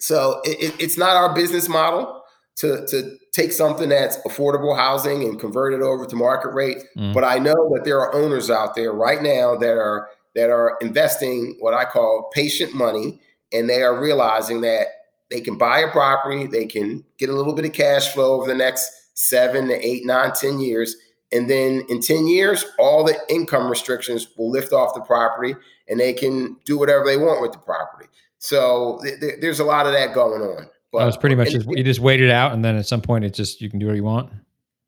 [0.00, 2.19] so it, it's not our business model.
[2.56, 6.78] To, to take something that's affordable housing and convert it over to market rate.
[6.96, 7.14] Mm.
[7.14, 10.76] But I know that there are owners out there right now that are that are
[10.80, 13.20] investing what I call patient money,
[13.52, 14.86] and they are realizing that
[15.30, 18.46] they can buy a property, they can get a little bit of cash flow over
[18.46, 20.96] the next seven to eight, nine, ten years.
[21.32, 25.54] And then in 10 years, all the income restrictions will lift off the property
[25.88, 28.08] and they can do whatever they want with the property.
[28.38, 30.68] So th- th- there's a lot of that going on.
[30.92, 33.24] But it's pretty much just, you just wait it out, and then at some point,
[33.24, 34.30] it just you can do what you want.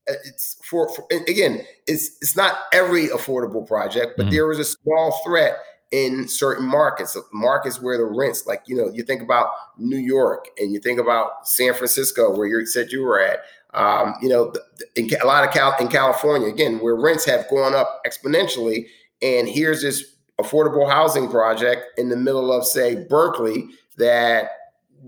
[0.08, 4.34] Uh, it's for, for again, it's it's not every affordable project, but mm-hmm.
[4.34, 5.58] there is a small threat
[5.92, 9.48] in certain markets, markets where the rents, like you know, you think about
[9.78, 13.40] New York and you think about San Francisco, where you said you were at.
[13.74, 14.52] Um, you know,
[14.96, 18.86] in a lot of Cal in California, again, where rents have gone up exponentially,
[19.22, 24.50] and here's this affordable housing project in the middle of, say, Berkeley that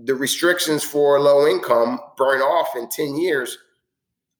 [0.03, 3.57] the restrictions for low income burn off in 10 years,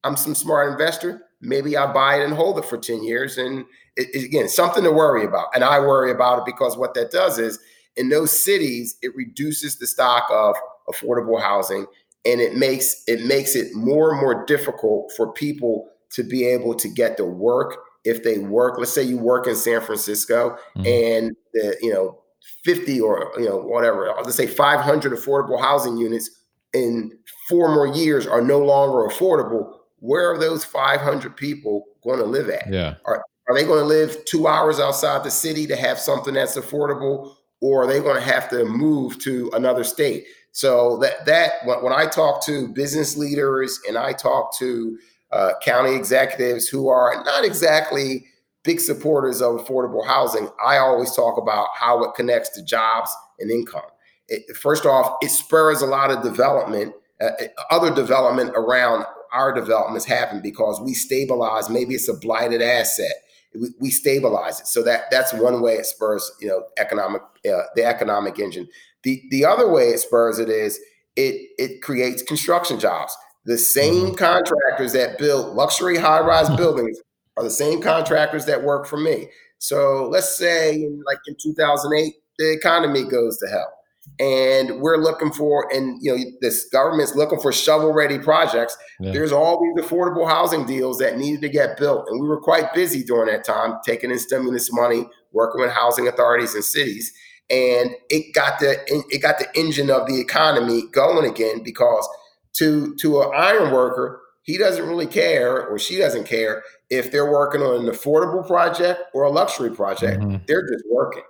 [0.03, 1.23] I'm some smart investor.
[1.41, 3.37] Maybe I buy it and hold it for 10 years.
[3.37, 5.47] And it, it, again, something to worry about.
[5.53, 7.59] And I worry about it because what that does is
[7.95, 10.55] in those cities, it reduces the stock of
[10.89, 11.85] affordable housing
[12.25, 16.73] and it makes it makes it more and more difficult for people to be able
[16.75, 18.77] to get to work if they work.
[18.77, 20.85] Let's say you work in San Francisco mm-hmm.
[20.85, 22.19] and the, you know
[22.63, 26.29] 50 or you know whatever let's say 500 affordable housing units
[26.73, 27.11] in
[27.47, 32.49] four more years are no longer affordable where are those 500 people going to live
[32.49, 32.71] at?
[32.71, 32.95] Yeah.
[33.05, 36.57] Are, are they going to live two hours outside the city to have something that's
[36.57, 40.25] affordable or are they going to have to move to another state?
[40.51, 44.97] So that that when, when i talk to business leaders and i talk to
[45.33, 48.25] uh, county executives who are not exactly
[48.65, 53.49] big supporters of affordable housing, I always talk about how it connects to jobs and
[53.49, 53.83] income.
[54.27, 59.53] It, first off, it spurs a lot of development, uh, uh, other development around our
[59.53, 61.69] developments happen because we stabilize.
[61.69, 63.13] Maybe it's a blighted asset.
[63.53, 67.61] We, we stabilize it, so that that's one way it spurs, you know, economic uh,
[67.75, 68.67] the economic engine.
[69.03, 70.79] The the other way it spurs it is
[71.15, 73.15] it it creates construction jobs.
[73.45, 74.15] The same mm-hmm.
[74.15, 76.99] contractors that build luxury high rise buildings
[77.37, 79.29] are the same contractors that work for me.
[79.57, 83.71] So let's say, in, like in 2008, the economy goes to hell,
[84.19, 88.77] and we're looking for, and you know, this government's looking for shovel-ready projects.
[88.99, 89.11] Yeah.
[89.11, 92.73] There's all these affordable housing deals that needed to get built, and we were quite
[92.73, 97.13] busy during that time, taking in stimulus money, working with housing authorities and cities,
[97.49, 98.77] and it got the
[99.09, 102.07] it got the engine of the economy going again because
[102.53, 107.29] to to an iron worker he doesn't really care or she doesn't care if they're
[107.29, 110.21] working on an affordable project or a luxury project.
[110.21, 110.45] Mm-hmm.
[110.47, 111.23] They're just working.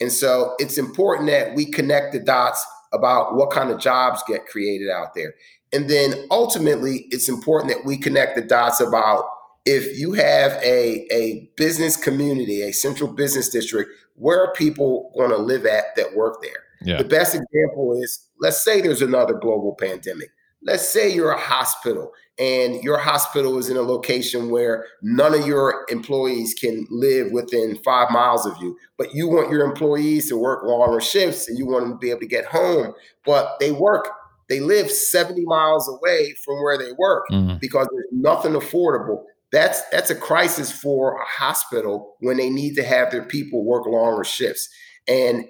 [0.00, 4.46] And so it's important that we connect the dots about what kind of jobs get
[4.46, 5.34] created out there.
[5.72, 9.24] And then ultimately, it's important that we connect the dots about
[9.64, 15.30] if you have a, a business community, a central business district, where are people going
[15.30, 16.64] to live at that work there?
[16.82, 16.98] Yeah.
[16.98, 20.30] The best example is let's say there's another global pandemic.
[20.62, 25.46] Let's say you're a hospital and your hospital is in a location where none of
[25.46, 30.36] your employees can live within five miles of you, but you want your employees to
[30.36, 33.72] work longer shifts and you want them to be able to get home, but they
[33.72, 34.08] work,
[34.48, 37.58] they live 70 miles away from where they work mm-hmm.
[37.60, 39.24] because there's nothing affordable.
[39.50, 43.86] That's that's a crisis for a hospital when they need to have their people work
[43.86, 44.68] longer shifts.
[45.08, 45.46] And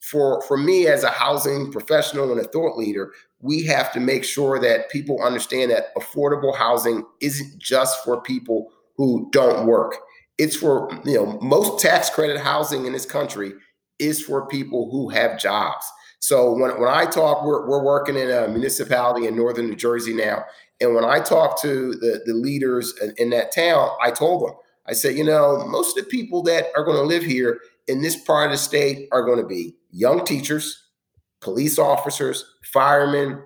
[0.00, 3.12] for for me as a housing professional and a thought leader,
[3.42, 8.72] we have to make sure that people understand that affordable housing isn't just for people
[8.96, 9.96] who don't work.
[10.38, 13.52] It's for, you know, most tax credit housing in this country
[13.98, 15.84] is for people who have jobs.
[16.20, 20.14] So when, when I talk, we're, we're working in a municipality in northern New Jersey
[20.14, 20.44] now.
[20.80, 24.56] And when I talk to the, the leaders in, in that town, I told them,
[24.86, 28.02] I said, you know, most of the people that are going to live here in
[28.02, 30.81] this part of the state are going to be young teachers,
[31.42, 33.42] police officers, firemen.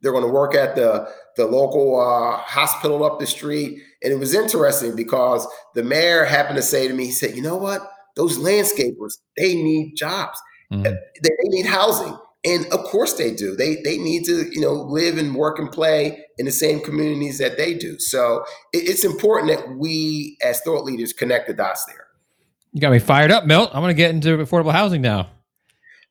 [0.00, 3.80] They're going to work at the the local uh, hospital up the street.
[4.02, 7.42] And it was interesting because the mayor happened to say to me, he said, "You
[7.42, 7.88] know what?
[8.16, 10.40] Those landscapers, they need jobs.
[10.72, 10.82] Mm-hmm.
[10.82, 10.90] They,
[11.22, 13.56] they need housing." And of course they do.
[13.56, 17.38] They they need to you know live and work and play in the same communities
[17.38, 17.98] that they do.
[17.98, 22.06] So it, it's important that we as thought leaders connect the dots there.
[22.72, 23.70] You got me fired up, Milt.
[23.72, 25.30] I'm going to get into affordable housing now.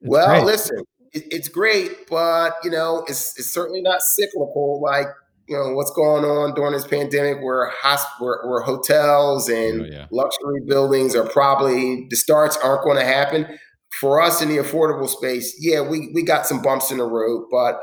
[0.01, 0.43] It's well, great.
[0.43, 0.83] listen,
[1.13, 5.07] it, it's great, but you know, it's, it's certainly not cyclical like
[5.47, 9.85] you know what's going on during this pandemic, where hosp- where, where hotels and oh,
[9.85, 10.05] yeah.
[10.11, 13.47] luxury buildings are probably the starts aren't going to happen.
[14.01, 17.47] For us in the affordable space, yeah, we we got some bumps in the road,
[17.49, 17.79] but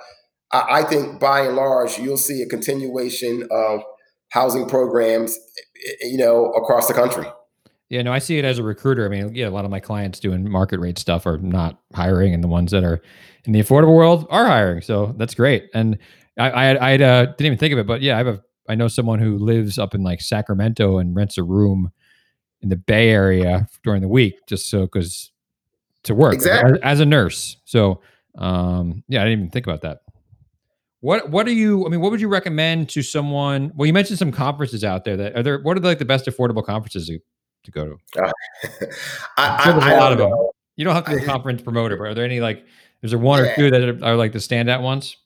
[0.52, 3.80] I, I think by and large, you'll see a continuation of
[4.30, 7.26] housing programs, eh, eh, you know, across the country.
[7.94, 9.06] Yeah, no, I see it as a recruiter.
[9.06, 12.34] I mean, yeah, a lot of my clients doing market rate stuff are not hiring,
[12.34, 13.00] and the ones that are
[13.44, 14.80] in the affordable world are hiring.
[14.80, 15.70] So that's great.
[15.74, 15.98] And
[16.36, 18.74] I, I, I uh, didn't even think of it, but yeah, I have a, I
[18.74, 21.92] know someone who lives up in like Sacramento and rents a room
[22.62, 25.30] in the Bay Area during the week, just so because
[26.02, 26.80] to work exactly.
[26.82, 27.58] as, as, a nurse.
[27.64, 28.00] So,
[28.38, 30.00] um, yeah, I didn't even think about that.
[30.98, 31.86] What What are you?
[31.86, 33.70] I mean, what would you recommend to someone?
[33.76, 35.16] Well, you mentioned some conferences out there.
[35.16, 35.58] That are there.
[35.60, 37.08] What are the, like the best affordable conferences
[37.64, 38.22] to, to go to?
[38.22, 38.32] Uh,
[39.36, 40.32] I, sure there's I, a lot of them.
[40.76, 42.64] You don't have to be a conference promoter, but are there any like?
[43.02, 43.50] Is there one yeah.
[43.50, 45.16] or two that are, are like the standout ones?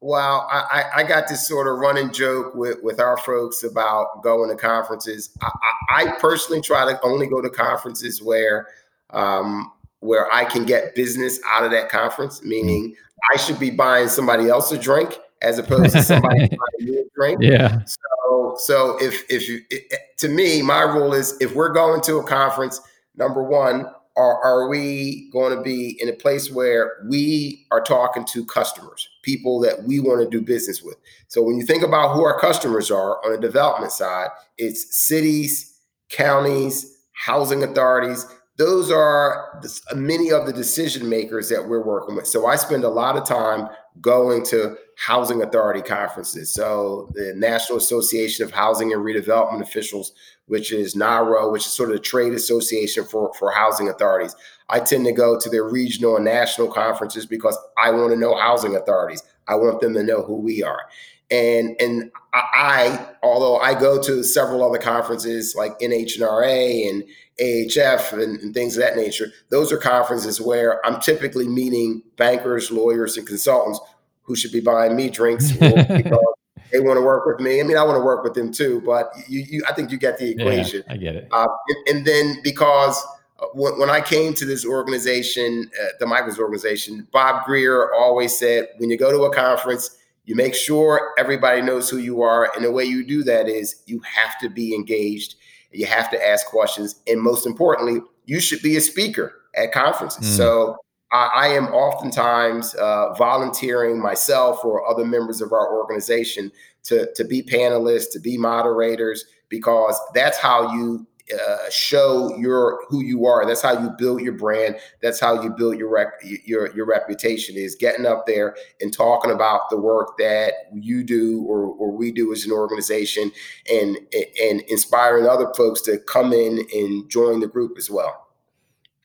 [0.00, 4.50] Well, I, I got this sort of running joke with, with our folks about going
[4.50, 5.30] to conferences.
[5.40, 5.50] I,
[5.90, 8.68] I, personally try to only go to conferences where
[9.10, 12.94] um, where I can get business out of that conference, meaning
[13.32, 17.38] I should be buying somebody else a drink as opposed to somebody buying a drink.
[17.42, 17.80] Yeah.
[17.84, 22.16] So so if if you it, to me, my rule is if we're going to
[22.16, 22.80] a conference,
[23.16, 28.24] number one, are, are we going to be in a place where we are talking
[28.24, 30.96] to customers, people that we want to do business with?
[31.28, 35.78] So when you think about who our customers are on the development side, it's cities,
[36.10, 38.26] counties, housing authorities.
[38.56, 39.62] Those are
[39.94, 42.26] many of the decision makers that we're working with.
[42.26, 43.68] So I spend a lot of time
[44.00, 46.52] going to housing authority conferences.
[46.52, 50.12] So the National Association of Housing and Redevelopment Officials,
[50.46, 54.34] which is NAHRO, which is sort of the trade association for, for housing authorities.
[54.70, 58.36] I tend to go to their regional and national conferences because I want to know
[58.36, 59.22] housing authorities.
[59.46, 60.86] I want them to know who we are.
[61.30, 67.02] And and I, although I go to several other conferences like NHNRA and
[67.40, 72.70] AHF and, and, things of that nature, those are conferences where I'm typically meeting bankers,
[72.70, 73.80] lawyers, and consultants
[74.26, 75.88] who should be buying me drinks because
[76.72, 77.60] they want to work with me.
[77.60, 79.98] I mean, I want to work with them too, but you, you I think you
[79.98, 80.82] get the equation.
[80.86, 81.28] Yeah, I get it.
[81.30, 83.02] Uh, and, and, then because
[83.38, 88.36] uh, when, when, I came to this organization, uh, the Michaels organization, Bob Greer always
[88.36, 92.50] said, when you go to a conference, you make sure everybody knows who you are.
[92.56, 95.36] And the way you do that is you have to be engaged
[95.76, 96.96] you have to ask questions.
[97.06, 100.26] And most importantly, you should be a speaker at conferences.
[100.26, 100.36] Mm.
[100.36, 100.76] So
[101.12, 106.50] I, I, am oftentimes uh, volunteering myself or other members of our organization
[106.84, 113.02] to, to be panelists, to be moderators, because that's how you uh, show your who
[113.02, 113.44] you are.
[113.44, 114.76] That's how you build your brand.
[115.02, 117.56] That's how you build your your your reputation.
[117.56, 122.12] Is getting up there and talking about the work that you do or, or we
[122.12, 123.32] do as an organization,
[123.72, 123.98] and
[124.40, 128.28] and inspiring other folks to come in and join the group as well.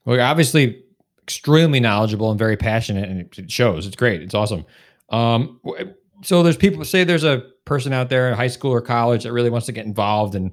[0.06, 0.84] Well, obviously
[1.24, 3.88] extremely knowledgeable and very passionate, and it shows.
[3.88, 4.22] It's great.
[4.22, 4.66] It's awesome.
[5.10, 5.60] Um,
[6.24, 9.32] so there's people say there's a person out there in high school or college that
[9.32, 10.52] really wants to get involved and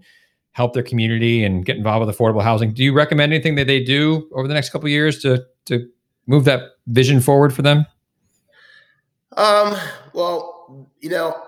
[0.53, 2.73] help their community and get involved with affordable housing.
[2.73, 5.89] Do you recommend anything that they do over the next couple years to to
[6.27, 7.87] move that vision forward for them?
[9.37, 9.77] Um,
[10.13, 11.41] well, you know,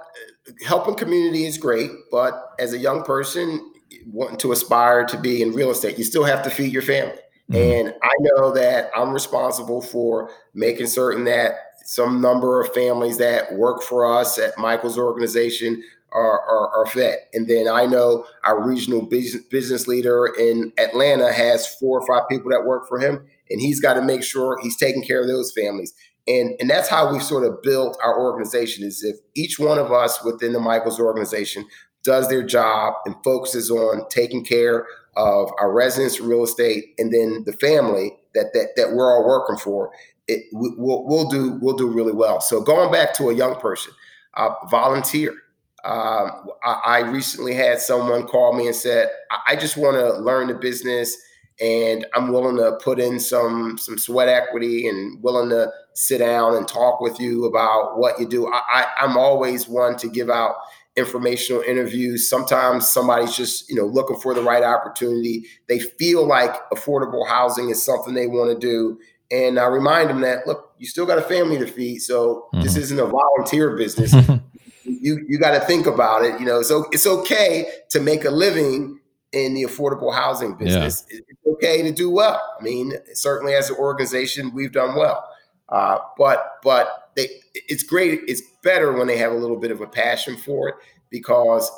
[0.64, 3.72] helping community is great, but as a young person
[4.06, 7.18] wanting to aspire to be in real estate, you still have to feed your family.
[7.50, 7.88] Mm-hmm.
[7.88, 13.54] And I know that I'm responsible for making certain that some number of families that
[13.54, 15.82] work for us at Michaels organization
[16.12, 17.18] are, are, are fed.
[17.32, 22.28] And then I know our regional business, business leader in Atlanta has four or five
[22.28, 25.28] people that work for him, and he's got to make sure he's taking care of
[25.28, 25.92] those families.
[26.28, 29.90] And, and that's how we've sort of built our organization is if each one of
[29.90, 31.64] us within the Michaels organization
[32.04, 34.86] does their job and focuses on taking care
[35.20, 39.56] of our residents, real estate, and then the family that that, that we're all working
[39.56, 39.90] for,
[40.28, 42.40] it, we'll, we'll do we'll do really well.
[42.40, 43.92] So going back to a young person,
[44.34, 45.32] uh, volunteer.
[45.82, 50.18] Um, I, I, recently had someone call me and said, I, I just want to
[50.18, 51.16] learn the business
[51.58, 56.56] and I'm willing to put in some some sweat equity and willing to sit down
[56.56, 58.46] and talk with you about what you do.
[58.46, 60.54] I, I, I'm always one to give out
[60.96, 62.28] informational interviews.
[62.28, 65.46] Sometimes somebody's just, you know, looking for the right opportunity.
[65.68, 68.98] They feel like affordable housing is something they want to do.
[69.30, 72.00] And I remind them that, look, you still got a family to feed.
[72.00, 72.62] So mm-hmm.
[72.62, 74.12] this isn't a volunteer business.
[74.84, 76.40] you you got to think about it.
[76.40, 78.98] You know, so it's okay to make a living
[79.32, 81.06] in the affordable housing business.
[81.10, 81.18] Yeah.
[81.28, 82.42] It's okay to do well.
[82.58, 85.24] I mean, certainly as an organization, we've done well.
[85.68, 86.99] Uh, but but
[87.54, 88.20] it's great.
[88.26, 90.74] It's better when they have a little bit of a passion for it
[91.10, 91.70] because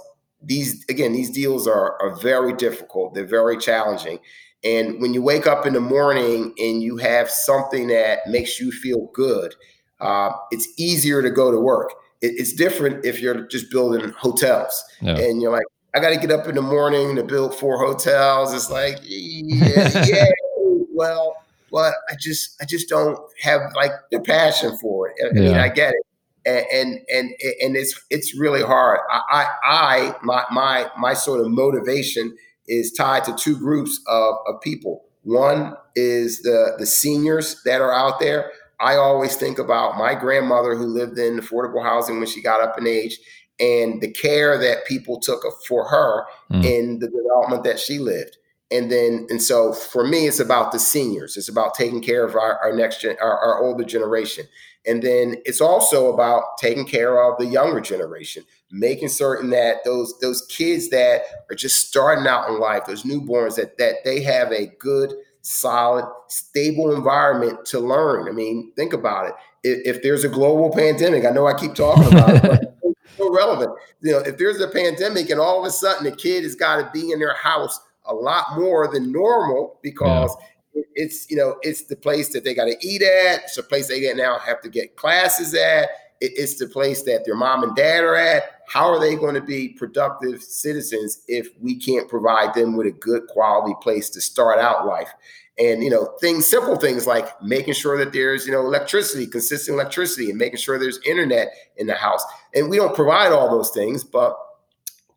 [0.43, 3.15] these again these deals are are very difficult.
[3.15, 4.19] They're very challenging.
[4.65, 8.71] And when you wake up in the morning and you have something that makes you
[8.71, 9.55] feel good,
[10.01, 11.95] uh, it's easier to go to work.
[12.21, 15.15] It, it's different if you're just building hotels no.
[15.15, 15.65] and you're like,
[15.95, 18.55] I got to get up in the morning to build four hotels.
[18.55, 20.27] It's like, yeah, yeah
[20.95, 21.42] well,
[21.73, 25.15] but I just, I just don't have like the passion for it.
[25.25, 25.49] I, yeah.
[25.49, 26.07] mean, I get it.
[26.45, 27.31] And, and and
[27.63, 28.99] and it's it's really hard.
[29.09, 34.61] I I my my my sort of motivation is tied to two groups of, of
[34.61, 35.05] people.
[35.23, 38.51] One is the the seniors that are out there
[38.83, 42.77] I always think about my grandmother who lived in affordable housing when she got up
[42.77, 43.19] in age
[43.61, 46.65] and the care that people took for her mm.
[46.65, 48.37] in the development that she lived.
[48.73, 51.37] And then, and so for me, it's about the seniors.
[51.37, 54.47] It's about taking care of our, our next gen, our, our older generation.
[54.87, 60.19] And then it's also about taking care of the younger generation, making certain that those
[60.21, 64.51] those kids that are just starting out in life, those newborns, that that they have
[64.51, 65.13] a good
[65.43, 68.29] solid, stable environment to learn.
[68.29, 69.35] I mean, think about it.
[69.65, 72.75] If, if there's a global pandemic, I know I keep talking about it,
[73.17, 73.73] so relevant.
[74.01, 76.77] You know, if there's a pandemic and all of a sudden the kid has got
[76.77, 80.35] to be in their house a lot more than normal because
[80.75, 80.83] yeah.
[80.95, 83.45] it's you know it's the place that they got to eat at.
[83.45, 85.89] It's a place they now have to get classes at.
[86.21, 88.45] It's the place that their mom and dad are at.
[88.69, 92.93] How are they going to be productive citizens if we can't provide them with a
[92.93, 95.11] good quality place to start out life?
[95.59, 99.75] And you know, things, simple things like making sure that there's you know electricity, consistent
[99.75, 102.25] electricity, and making sure there's internet in the house.
[102.55, 104.37] And we don't provide all those things, but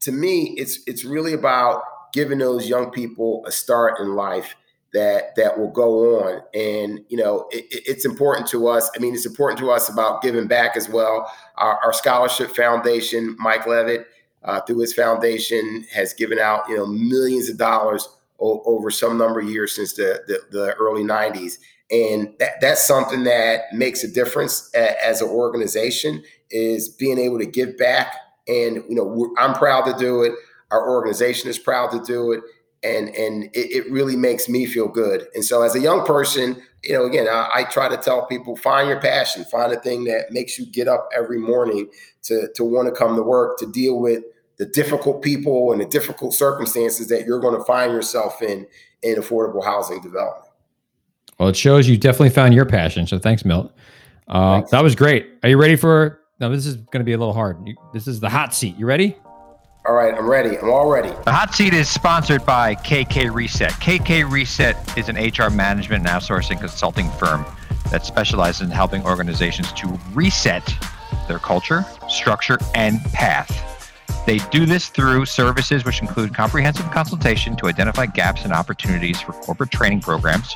[0.02, 1.84] to me, it's it's really about
[2.16, 4.56] giving those young people a start in life
[4.94, 6.42] that that will go on.
[6.56, 10.22] And you know it, it's important to us i mean it's important to us about
[10.24, 11.30] giving back as well.
[11.58, 14.08] Our, our scholarship foundation mike levitt
[14.44, 18.08] uh, through his foundation has given out you know millions of dollars
[18.40, 21.58] o- over some number of years since the, the, the early 90s
[21.92, 27.38] and that, that's something that makes a difference a, as an organization is being able
[27.40, 28.16] to give back.
[28.48, 30.34] And you know i'm proud to do it
[30.72, 32.42] our organization is proud to do it
[32.86, 35.28] and and it, it, really makes me feel good.
[35.34, 38.56] And so, as a young person, you know, again, I, I, try to tell people
[38.56, 41.90] find your passion, find a thing that makes you get up every morning
[42.24, 44.24] to to want to come to work, to deal with
[44.58, 48.68] the difficult people and the difficult circumstances that you're going to find yourself in
[49.02, 50.52] in affordable housing development.
[51.40, 53.08] Well, it shows you definitely found your passion.
[53.08, 53.72] So, thanks, Milt.
[54.28, 54.72] Uh, thanks.
[54.72, 55.28] That was great.
[55.44, 56.22] Are you ready for?
[56.40, 57.58] Now, this is going to be a little hard.
[57.94, 58.76] This is the hot seat.
[58.78, 59.18] You ready?
[59.88, 60.58] All right, I'm ready.
[60.58, 61.12] I'm all ready.
[61.26, 63.70] The hot seat is sponsored by KK Reset.
[63.74, 67.46] KK Reset is an HR management and outsourcing consulting firm
[67.92, 70.74] that specializes in helping organizations to reset
[71.28, 73.62] their culture, structure, and path.
[74.26, 79.34] They do this through services which include comprehensive consultation to identify gaps and opportunities for
[79.34, 80.56] corporate training programs,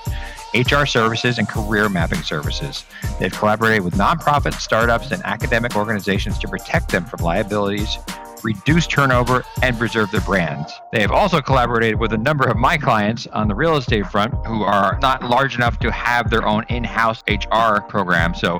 [0.55, 2.83] HR services, and career mapping services.
[3.19, 7.99] They've collaborated with nonprofits, startups, and academic organizations to protect them from liabilities
[8.43, 10.71] reduce turnover, and preserve their brands.
[10.91, 14.33] They have also collaborated with a number of my clients on the real estate front
[14.45, 18.33] who are not large enough to have their own in house HR program.
[18.33, 18.59] So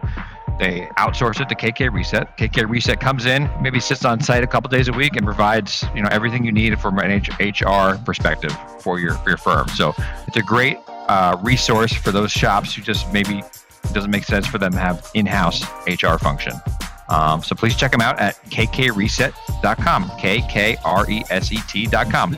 [0.60, 2.38] they outsource it to KK Reset.
[2.38, 5.86] KK Reset comes in, maybe sits on site a couple days a week, and provides
[5.96, 9.68] you know everything you need from an HR perspective for your for your firm.
[9.70, 9.94] So
[10.28, 10.78] it's a great
[11.08, 14.80] uh, resource for those shops who just maybe it doesn't make sense for them to
[14.80, 16.54] have in-house HR function.
[17.08, 19.49] Um, so please check them out at kkreset.com.
[20.18, 22.38] K K R E S E T.com.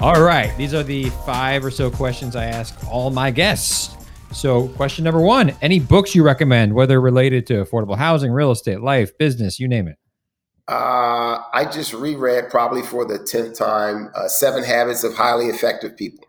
[0.00, 0.54] all right.
[0.56, 3.96] These are the five or so questions I ask all my guests.
[4.32, 8.80] So, question number one Any books you recommend, whether related to affordable housing, real estate,
[8.80, 9.96] life, business, you name it?
[10.68, 15.96] Uh, I just reread probably for the 10th time uh, Seven Habits of Highly Effective
[15.96, 16.26] People.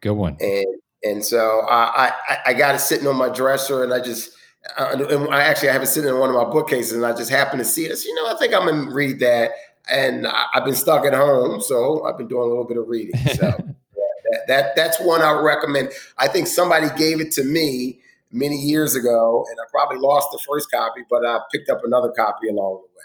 [0.00, 0.36] Good one.
[0.40, 0.66] And
[1.04, 4.32] and so I, I, I got it sitting on my dresser and I just
[4.78, 7.14] uh, and I actually I have it sitting in one of my bookcases, and I
[7.14, 7.96] just happened to see it.
[7.96, 9.52] So, you know, I think I'm gonna read that.
[9.88, 12.88] And I, have been stuck at home, so I've been doing a little bit of
[12.88, 13.16] reading.
[13.34, 14.02] So yeah,
[14.32, 15.90] that, that that's one I recommend.
[16.18, 18.00] I think somebody gave it to me
[18.32, 22.10] many years ago, and I probably lost the first copy, but I picked up another
[22.10, 23.04] copy along the way.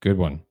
[0.00, 0.42] Good one.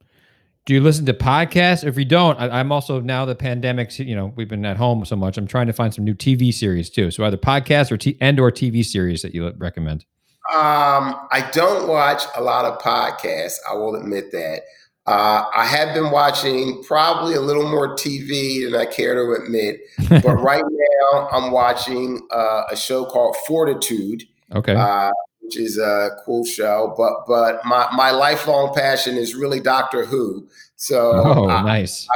[0.65, 1.83] Do you listen to podcasts?
[1.83, 3.97] If you don't, I, am also now the pandemic.
[3.97, 5.37] You know, we've been at home so much.
[5.37, 7.09] I'm trying to find some new TV series too.
[7.09, 10.05] So either podcasts or t- and or TV series that you recommend.
[10.53, 13.57] Um, I don't watch a lot of podcasts.
[13.69, 14.61] I will admit that.
[15.07, 19.79] Uh, I have been watching probably a little more TV than I care to admit.
[20.09, 24.25] but right now, I'm watching uh, a show called Fortitude.
[24.53, 24.75] Okay.
[24.75, 25.09] Uh,
[25.51, 26.93] which is a cool show.
[26.97, 30.47] But but my my lifelong passion is really Doctor Who.
[30.77, 32.07] So oh, I, nice.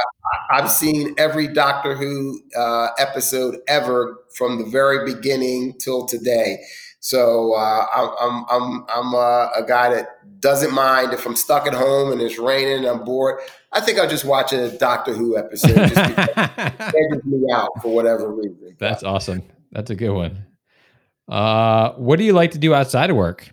[0.50, 6.58] I, have seen every Doctor Who uh, episode ever from the very beginning till today.
[7.00, 7.86] So uh,
[8.18, 10.08] I'm I'm I'm uh, a guy that
[10.40, 13.40] doesn't mind if I'm stuck at home and it's raining and I'm bored.
[13.72, 18.32] I think I'll just watch a Doctor Who episode just because me out for whatever
[18.32, 18.76] reason.
[18.78, 19.42] That's awesome.
[19.72, 20.46] That's a good one.
[21.28, 23.50] Uh, what do you like to do outside of work?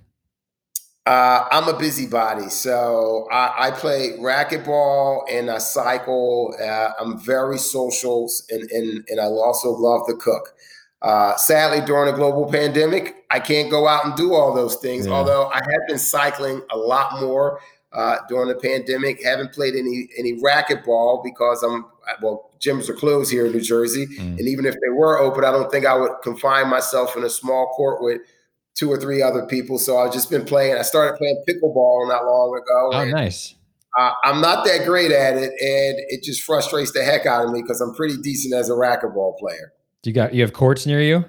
[1.05, 6.55] Uh, I'm a busybody, so I, I, play racquetball and I cycle.
[6.61, 10.53] Uh, I'm very social, and, and and I also love to cook.
[11.01, 15.05] Uh, sadly, during a global pandemic, I can't go out and do all those things.
[15.05, 15.11] Yeah.
[15.11, 17.59] Although I have been cycling a lot more
[17.93, 19.23] uh, during the pandemic.
[19.23, 21.85] Haven't played any any racquetball because I'm
[22.21, 24.37] well, gyms are closed here in New Jersey, mm.
[24.37, 27.29] and even if they were open, I don't think I would confine myself in a
[27.29, 28.21] small court with
[28.75, 29.77] two or three other people.
[29.77, 30.75] So I've just been playing.
[30.75, 32.89] I started playing pickleball not long ago.
[32.93, 33.55] Oh, nice.
[33.97, 37.51] Uh, I'm not that great at it, and it just frustrates the heck out of
[37.51, 39.73] me because I'm pretty decent as a racquetball player.
[40.01, 41.25] Do you got you have courts near you?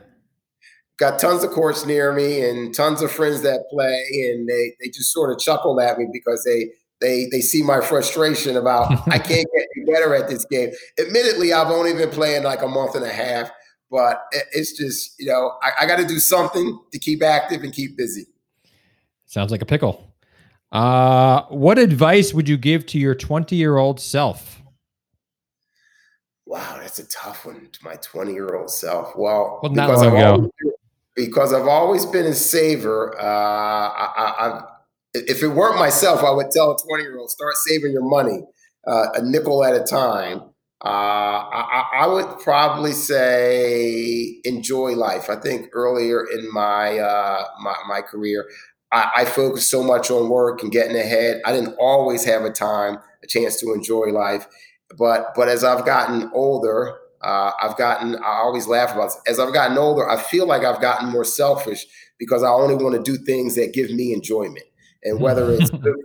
[0.99, 4.89] Got tons of courts near me and tons of friends that play, and they they
[4.89, 6.71] just sort of chuckle at me because they
[7.05, 10.71] they they see my frustration about I can't get any better at this game.
[10.99, 13.51] Admittedly, I've only been playing like a month and a half,
[13.91, 17.73] but it's just you know I, I got to do something to keep active and
[17.73, 18.27] keep busy.
[19.27, 20.15] Sounds like a pickle.
[20.73, 24.61] Uh, what advice would you give to your 20 year old self?
[26.47, 29.17] Wow, that's a tough one to my 20 year old self.
[29.17, 30.33] Well, well not long ago.
[30.33, 30.51] Always,
[31.15, 33.17] because I've always been a saver.
[33.19, 34.74] Uh, I, I,
[35.15, 38.43] if it weren't myself, I would tell a 20 year old start saving your money
[38.87, 40.43] uh, a nickel at a time.
[40.85, 45.31] Uh, I, I, would probably say enjoy life.
[45.31, 48.45] I think earlier in my uh, my, my, career,
[48.93, 51.41] I, I focused so much on work and getting ahead.
[51.47, 54.47] I didn't always have a time, a chance to enjoy life.
[54.99, 58.17] But but as I've gotten older, uh, I've gotten.
[58.17, 59.21] I always laugh about this.
[59.27, 61.87] As I've gotten older, I feel like I've gotten more selfish
[62.19, 64.67] because I only want to do things that give me enjoyment.
[65.05, 65.97] And whether it's good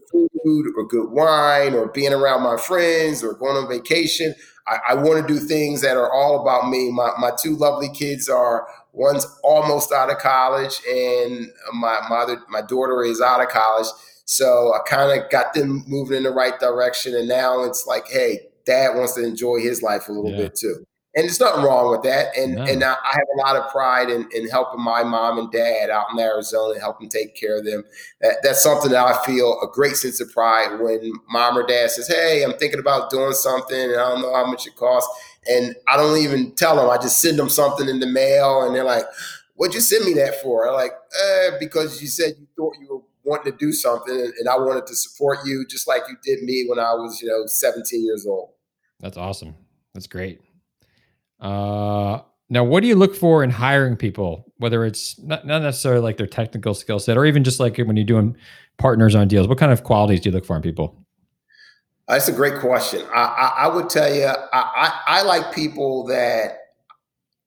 [0.43, 4.35] food or good wine or being around my friends or going on vacation,
[4.67, 6.91] I, I want to do things that are all about me.
[6.91, 12.61] My my two lovely kids are one's almost out of college, and my mother, my
[12.61, 13.87] daughter is out of college.
[14.25, 18.07] So I kind of got them moving in the right direction, and now it's like,
[18.09, 20.43] hey, dad wants to enjoy his life a little yeah.
[20.43, 20.85] bit too.
[21.19, 22.27] And there's nothing wrong with that.
[22.37, 22.63] And no.
[22.63, 26.05] and I, have a lot of pride in, in helping my mom and dad out
[26.13, 27.83] in Arizona, helping take care of them.
[28.21, 31.91] That, that's something that I feel a great sense of pride when mom or dad
[31.91, 35.09] says, "Hey, I'm thinking about doing something, and I don't know how much it costs."
[35.45, 36.89] And I don't even tell them.
[36.89, 39.03] I just send them something in the mail, and they're like,
[39.55, 42.87] "What'd you send me that for?" I'm like, eh, "Because you said you thought you
[42.89, 46.43] were wanting to do something, and I wanted to support you just like you did
[46.43, 48.51] me when I was, you know, 17 years old."
[49.01, 49.55] That's awesome.
[49.93, 50.39] That's great.
[51.39, 54.45] Uh, now, what do you look for in hiring people?
[54.57, 57.95] Whether it's not, not necessarily like their technical skill set, or even just like when
[57.95, 58.35] you're doing
[58.77, 60.95] partners on deals, what kind of qualities do you look for in people?
[62.07, 63.05] That's a great question.
[63.13, 66.57] I, I, I would tell you, I, I, I like people that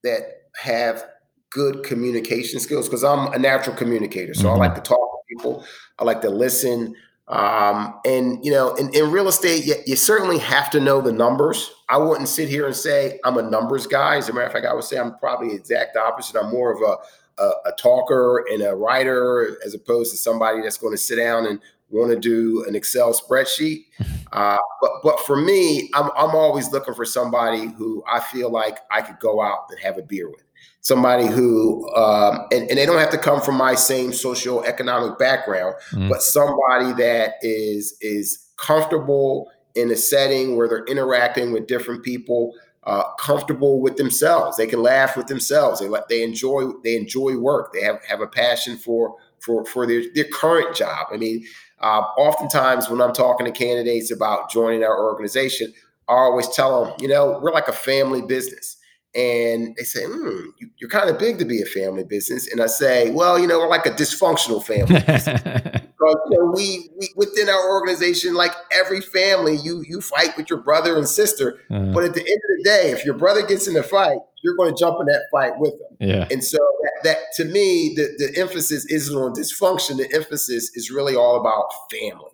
[0.04, 1.04] that have
[1.50, 4.34] good communication skills because I'm a natural communicator.
[4.34, 4.62] So mm-hmm.
[4.62, 5.64] I like to talk to people.
[5.98, 6.94] I like to listen.
[7.32, 11.12] Um, and you know, in, in real estate, you, you, certainly have to know the
[11.12, 11.72] numbers.
[11.88, 14.16] I wouldn't sit here and say I'm a numbers guy.
[14.16, 16.38] As a matter of fact, I would say I'm probably the exact opposite.
[16.38, 20.76] I'm more of a, a, a talker and a writer as opposed to somebody that's
[20.76, 21.58] going to sit down and
[21.88, 23.86] want to do an Excel spreadsheet.
[24.32, 28.78] Uh, but but for me, I'm I'm always looking for somebody who I feel like
[28.90, 30.42] I could go out and have a beer with
[30.80, 35.74] somebody who um, and, and, they don't have to come from my same socio-economic background
[35.90, 36.08] mm-hmm.
[36.08, 42.52] but somebody that is is comfortable in a setting where they're interacting with different people
[42.84, 44.56] uh, comfortable with themselves.
[44.56, 45.80] They can laugh with themselves.
[45.80, 47.72] They they enjoy they enjoy work.
[47.72, 51.06] They have have a passion for for for their their current job.
[51.12, 51.46] I mean
[51.82, 55.72] uh, oftentimes when i'm talking to candidates about joining our organization
[56.08, 58.76] i always tell them you know we're like a family business
[59.14, 62.50] and they say, hmm, you, are kind of big to be a family business.
[62.50, 65.00] And I say, well, you know, we're like a dysfunctional family.
[65.00, 65.26] because
[66.00, 70.60] you know, we, we within our organization, like every family, you you fight with your
[70.60, 71.60] brother and sister.
[71.70, 71.92] Uh-huh.
[71.92, 74.56] But at the end of the day, if your brother gets in a fight, you're
[74.56, 75.96] going to jump in that fight with them.
[76.00, 76.26] Yeah.
[76.30, 79.98] And so that, that to me, the, the emphasis isn't on dysfunction.
[79.98, 82.30] The emphasis is really all about family.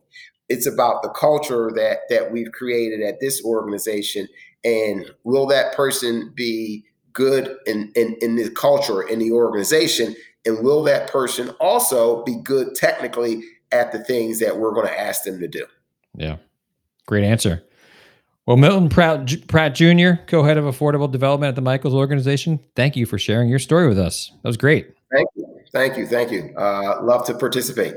[0.49, 4.29] It's about the culture that that we've created at this organization
[4.65, 10.15] and will that person be good in, in, in the culture, in the organization?
[10.47, 13.43] And will that person also be good technically
[13.73, 15.67] at the things that we're going to ask them to do?
[16.15, 16.37] Yeah.
[17.07, 17.63] Great answer.
[18.47, 22.97] Well, Milton Pratt, Pratt Jr., co head of affordable development at the Michaels organization, thank
[22.97, 24.33] you for sharing your story with us.
[24.43, 24.95] That was great.
[25.13, 25.61] Thank you.
[25.71, 26.07] Thank you.
[26.07, 26.55] Thank you.
[26.57, 27.97] Uh, love to participate.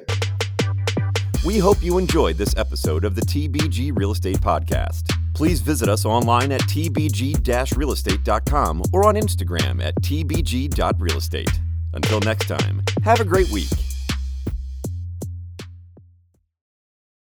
[1.45, 5.20] We hope you enjoyed this episode of the TBG Real Estate Podcast.
[5.33, 11.59] Please visit us online at tbg realestate.com or on Instagram at tbg.realestate.
[11.93, 13.69] Until next time, have a great week.